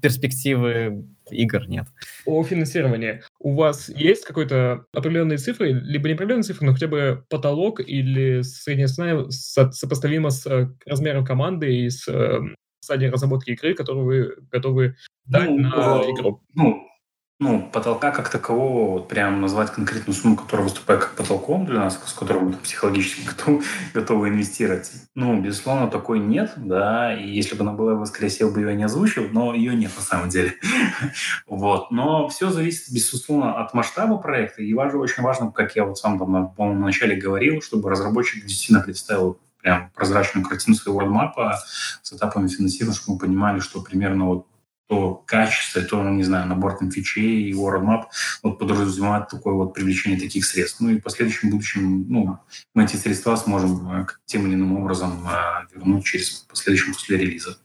[0.00, 1.86] перспективы игр, нет.
[2.24, 3.22] О финансировании.
[3.38, 8.42] У вас есть какой-то определенные цифры, либо не определенные цифры, но хотя бы потолок или
[8.42, 12.40] средняя цена сопоставима с э, размером команды и с э,
[12.80, 16.42] стадией разработки игры, которую вы готовы дать ну, на игру?
[16.54, 16.82] Ну,
[17.40, 21.96] ну, потолка как такового, вот прям назвать конкретную сумму, которая выступает как потолком для нас,
[22.04, 23.62] с которой мы психологически готовы,
[23.94, 24.90] готовы инвестировать.
[25.14, 28.74] Ну, безусловно, такой нет, да, и если бы она была, я скорее всего, бы ее
[28.74, 30.54] не озвучил, но ее нет на самом деле.
[31.46, 35.96] вот, но все зависит, безусловно, от масштаба проекта, и важно, очень важно, как я вот
[35.96, 41.58] сам там на, на начале говорил, чтобы разработчик действительно представил прям прозрачную картину своего родмапа
[42.02, 44.46] с этапами финансирования, чтобы мы понимали, что примерно вот
[44.88, 48.04] то качество, то, ну, не знаю, набор там фичей и roadmap
[48.42, 50.80] вот подразумевает такое вот привлечение таких средств.
[50.80, 52.38] Ну и в последующем будущем, ну,
[52.74, 57.58] мы эти средства сможем э, тем или иным образом э, вернуть через последующем после релиза.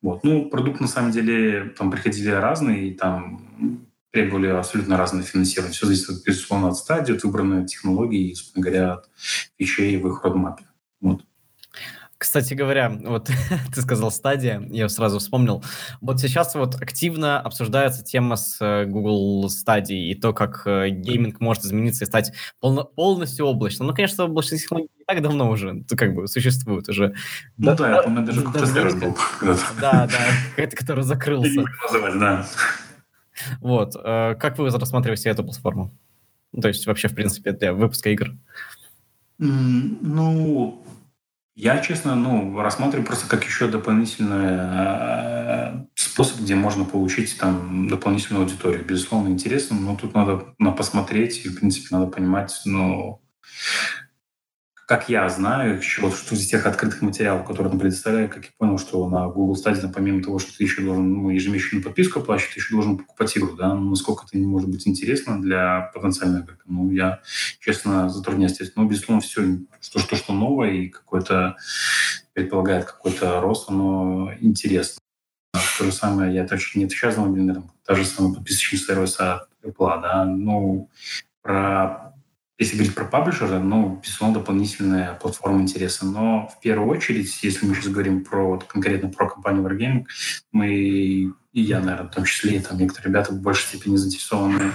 [0.00, 0.22] Вот.
[0.22, 5.72] Ну, продукт на самом деле там приходили разные, и там требовали абсолютно разное финансирование.
[5.72, 9.10] Все зависит, безусловно, от стадии, от выбранной технологии и, собственно говоря, от
[9.58, 10.64] фичей в их родмапе.
[11.00, 11.24] Вот.
[12.20, 13.30] Кстати говоря, вот
[13.74, 15.64] ты сказал стадия, я сразу вспомнил.
[16.02, 21.40] Вот сейчас вот активно обсуждается тема с э, Google стадией и то, как э, гейминг
[21.40, 23.88] может измениться и стать полно, полностью облачным.
[23.88, 27.14] Ну, конечно, облачные технологии не так давно уже как бы существуют уже.
[27.56, 29.16] Ну да, да я помню, даже какой-то был.
[29.80, 30.18] Да, да,
[30.58, 31.64] это который закрылся.
[32.18, 32.46] да.
[33.62, 33.96] Вот.
[33.96, 35.90] Э, как вы рассматриваете эту платформу?
[36.60, 38.32] То есть вообще, в принципе, для выпуска игр?
[39.38, 40.84] Ну,
[41.54, 48.44] я, честно, ну, рассматриваю просто как еще дополнительный э, способ, где можно получить там дополнительную
[48.44, 48.84] аудиторию.
[48.84, 53.20] Безусловно, интересно, но тут надо, надо посмотреть, и, в принципе, надо понимать, ну,
[54.90, 58.76] как я знаю, еще что из тех открытых материалов, которые он предоставляет, как я понял,
[58.76, 62.60] что на Google Stadia, помимо того, что ты еще должен ну, ежемесячную подписку оплачивать, ты
[62.60, 66.64] еще должен покупать игру, да, ну, насколько это не может быть интересно для потенциального игрока.
[66.66, 67.20] Ну, я,
[67.60, 68.58] честно, затрудняюсь.
[68.74, 71.54] Но, безусловно, все, что, что, что новое и какое-то
[72.32, 74.98] предполагает какой-то рост, оно интересно.
[75.78, 79.20] То же самое, я точно не отвечаю за мобильный рынок, та же самая подписочный сервис
[79.20, 80.90] от Apple, да, ну,
[81.42, 82.09] про
[82.60, 86.04] если говорить про паблишера, ну, безусловно, дополнительная платформа интереса.
[86.04, 90.04] Но в первую очередь, если мы сейчас говорим про вот, конкретно про компанию Wargaming,
[90.52, 94.72] мы, и я, наверное, в том числе, и там некоторые ребята в большей степени заинтересованы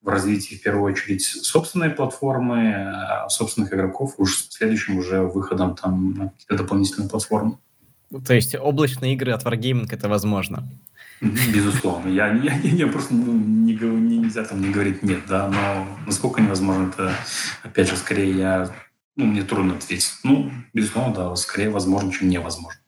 [0.00, 5.74] в развитии, в первую очередь, собственной платформы, а собственных игроков, уж в следующем уже выходом
[5.74, 7.58] там на какие-то дополнительные платформы.
[8.24, 10.68] То есть облачные игры от Wargaming это возможно?
[11.20, 12.08] Безусловно.
[12.08, 16.40] Я, я, я просто ну, не, не, нельзя там не говорить нет, да, но насколько
[16.40, 17.14] невозможно, это,
[17.62, 18.74] опять же, скорее я,
[19.16, 20.12] ну, мне трудно ответить.
[20.22, 22.80] Ну, безусловно, да, скорее возможно, чем невозможно.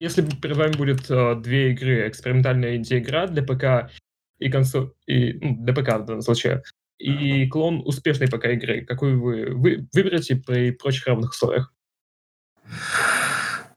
[0.00, 3.90] Если перед вами будет э, две игры, экспериментальная инди-игра для ПК
[4.38, 6.62] и консоль, и, ну, для ПК в данном случае,
[6.98, 11.72] и клон успешной ПК-игры, какую вы, вы выберете при прочих равных условиях?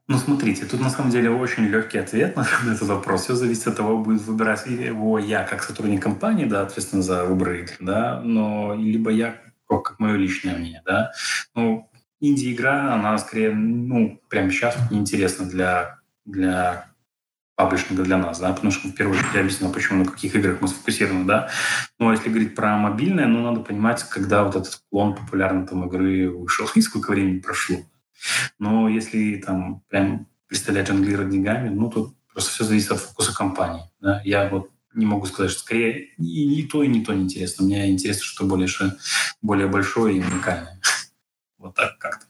[0.09, 3.23] Ну, смотрите, тут на самом деле очень легкий ответ на этот вопрос.
[3.23, 7.53] Все зависит от того, будет выбирать его я как сотрудник компании, да, ответственно за выбор
[7.53, 9.35] игр, да, но либо я
[9.67, 11.11] как, мое личное мнение, да.
[11.55, 11.89] Ну,
[12.21, 16.87] инди-игра, она скорее, ну, прямо сейчас неинтересна для, для
[17.55, 20.61] паблишинга для нас, да, потому что в первую очередь я объяснил, почему на каких играх
[20.61, 21.49] мы сфокусированы, да.
[21.99, 26.29] Но если говорить про мобильное, ну, надо понимать, когда вот этот клон популярной там игры
[26.29, 27.77] вышел и сколько времени прошло.
[28.59, 33.83] Но если там прям представлять жонглировать деньгами, ну, тут просто все зависит от фокуса компании.
[33.99, 34.21] Да?
[34.23, 37.65] Я вот не могу сказать, что скорее и, и то, и не то не интересно.
[37.65, 38.67] Мне интересно что-то более,
[39.41, 40.79] более большое и уникальное.
[41.57, 42.27] Вот так как-то.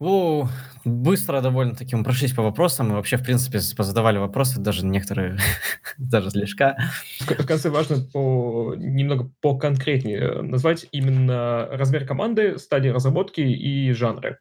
[0.00, 0.48] О,
[0.84, 5.38] быстро довольно-таки мы прошлись по вопросам, и вообще, в принципе, позадавали вопросы, даже некоторые,
[5.98, 6.74] даже слишком.
[7.20, 14.40] В конце важно по, немного поконкретнее назвать именно размер команды, стадии разработки и жанры.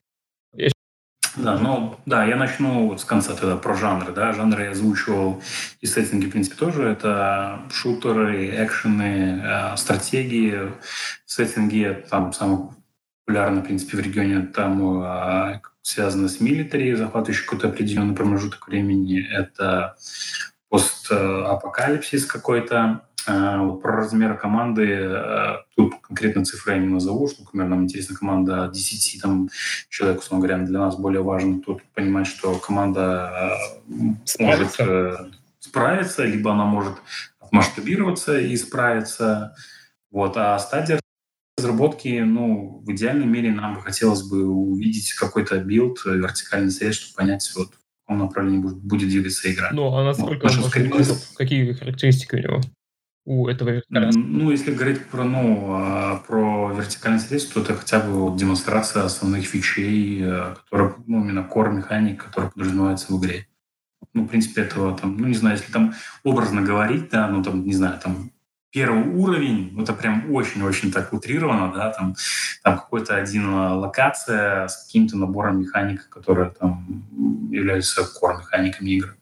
[1.35, 5.41] Да, ну, да, я начну вот с конца тогда про жанры, да, жанры я озвучивал
[5.81, 10.71] и сеттинги, в принципе, тоже, это шутеры, экшены, э, стратегии,
[11.25, 12.69] сеттинги, там, самый
[13.25, 19.19] популярный, в принципе, в регионе, там э, связано с милитари, захватывающий какой-то определенный промежуток времени,
[19.19, 19.95] это
[20.69, 27.83] постапокалипсис какой-то, про размеры команды, э, тут конкретно цифры я не назову, что, например, нам
[27.83, 29.49] интересна команда 10 там,
[29.89, 33.57] человек, условно говоря, для нас более важно тут понимать, что команда
[34.25, 34.41] справится.
[34.41, 35.17] может э,
[35.59, 36.93] справиться, либо она может
[37.51, 39.55] масштабироваться и справиться.
[40.11, 40.35] Вот.
[40.37, 40.99] А стадия
[41.57, 47.15] разработки, ну, в идеальном мире нам бы хотелось бы увидеть какой-то build, вертикальный срез, чтобы
[47.15, 49.69] понять, вот, в каком направлении будет, двигаться игра.
[49.71, 52.61] Ну, а насколько вот, он может, какие характеристики у него?
[53.25, 57.99] У этого вертикального Ну, если говорить про, ну, а, про вертикальный срез, то это хотя
[57.99, 63.47] бы вот демонстрация основных фичей, э, которые, ну, именно core механик, который подразумевается в игре.
[64.13, 65.93] Ну, в принципе, этого там, ну, не знаю, если там
[66.23, 68.31] образно говорить, да, ну, там, не знаю, там,
[68.71, 72.15] первый уровень, ну, это прям очень-очень так утрировано, да, там,
[72.63, 77.05] там какой-то один а, локация с каким-то набором механик, которые там
[77.51, 79.15] являются core механиками игры.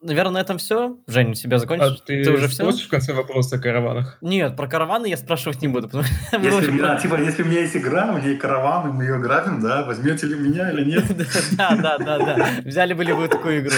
[0.00, 0.96] Наверное, на этом все.
[1.06, 2.00] Жень, у тебя закончишь?
[2.02, 2.70] А ты, ты уже все?
[2.70, 4.18] в конце вопроса о караванах?
[4.20, 5.90] Нет, про караваны я спрашивать не буду.
[6.32, 9.04] Если, у меня, типа, если у меня есть игра, у меня есть караван, и мы
[9.04, 11.04] ее грабим, да, возьмете ли меня или нет?
[11.56, 12.48] Да, да, да, да.
[12.64, 13.76] Взяли бы ли вы такую игру?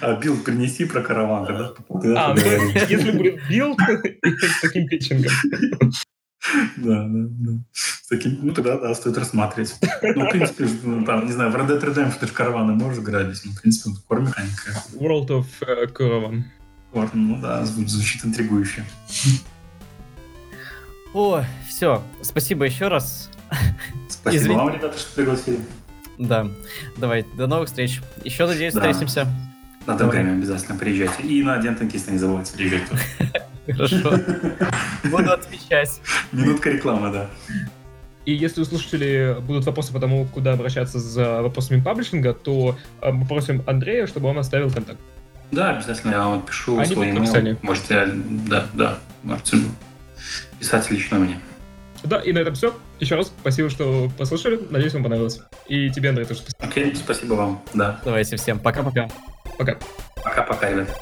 [0.00, 1.72] А build принеси про караван, да?
[2.16, 2.40] А, ну,
[2.88, 3.78] если будет build
[4.24, 5.32] с таким питчингом.
[6.76, 7.52] Да, да, да.
[7.72, 9.76] С таким, ну тогда да, стоит рассматривать.
[10.02, 13.02] Ну, в принципе, ну, там, не знаю, в Red Dead Redemption ты же караваны можешь
[13.02, 14.82] грабить, ну, в принципе, ну, core механика.
[14.94, 16.42] World of uh, Caravan.
[17.14, 18.84] Ну да, звучит интригующе.
[21.14, 22.02] О, все.
[22.22, 23.30] Спасибо еще раз.
[24.08, 24.56] Спасибо Извин...
[24.56, 25.60] вам, ребята, что пригласили.
[26.18, 26.48] Да.
[26.96, 28.00] Давай, до новых встреч.
[28.24, 28.80] Еще, надеюсь, да.
[28.80, 29.28] встретимся.
[29.86, 31.22] На то время обязательно приезжайте.
[31.22, 33.02] И на Дент не забывайте приезжать тоже.
[33.66, 34.18] Хорошо.
[35.04, 36.00] Буду отвечать.
[36.32, 37.30] Минутка рекламы, да.
[38.24, 43.10] И если у слушателей будут вопросы по тому, куда обращаться за вопросами паблишинга, то э,
[43.10, 45.00] мы просим Андрея, чтобы он оставил контакт.
[45.50, 47.58] Да, обязательно я вам отпишу Они свой email.
[47.62, 48.08] Можете,
[48.48, 49.58] да, да, можете
[50.58, 51.40] писать лично мне.
[52.04, 52.74] Да, и на этом все.
[53.00, 54.60] Еще раз спасибо, что послушали.
[54.70, 55.40] Надеюсь, вам понравилось.
[55.66, 56.64] И тебе, Андрей, тоже спасибо.
[56.64, 58.00] Окей, спасибо вам, да.
[58.04, 59.08] Давайте всем пока-пока.
[59.58, 59.76] Пока.
[60.22, 60.92] Пока-пока, ребята.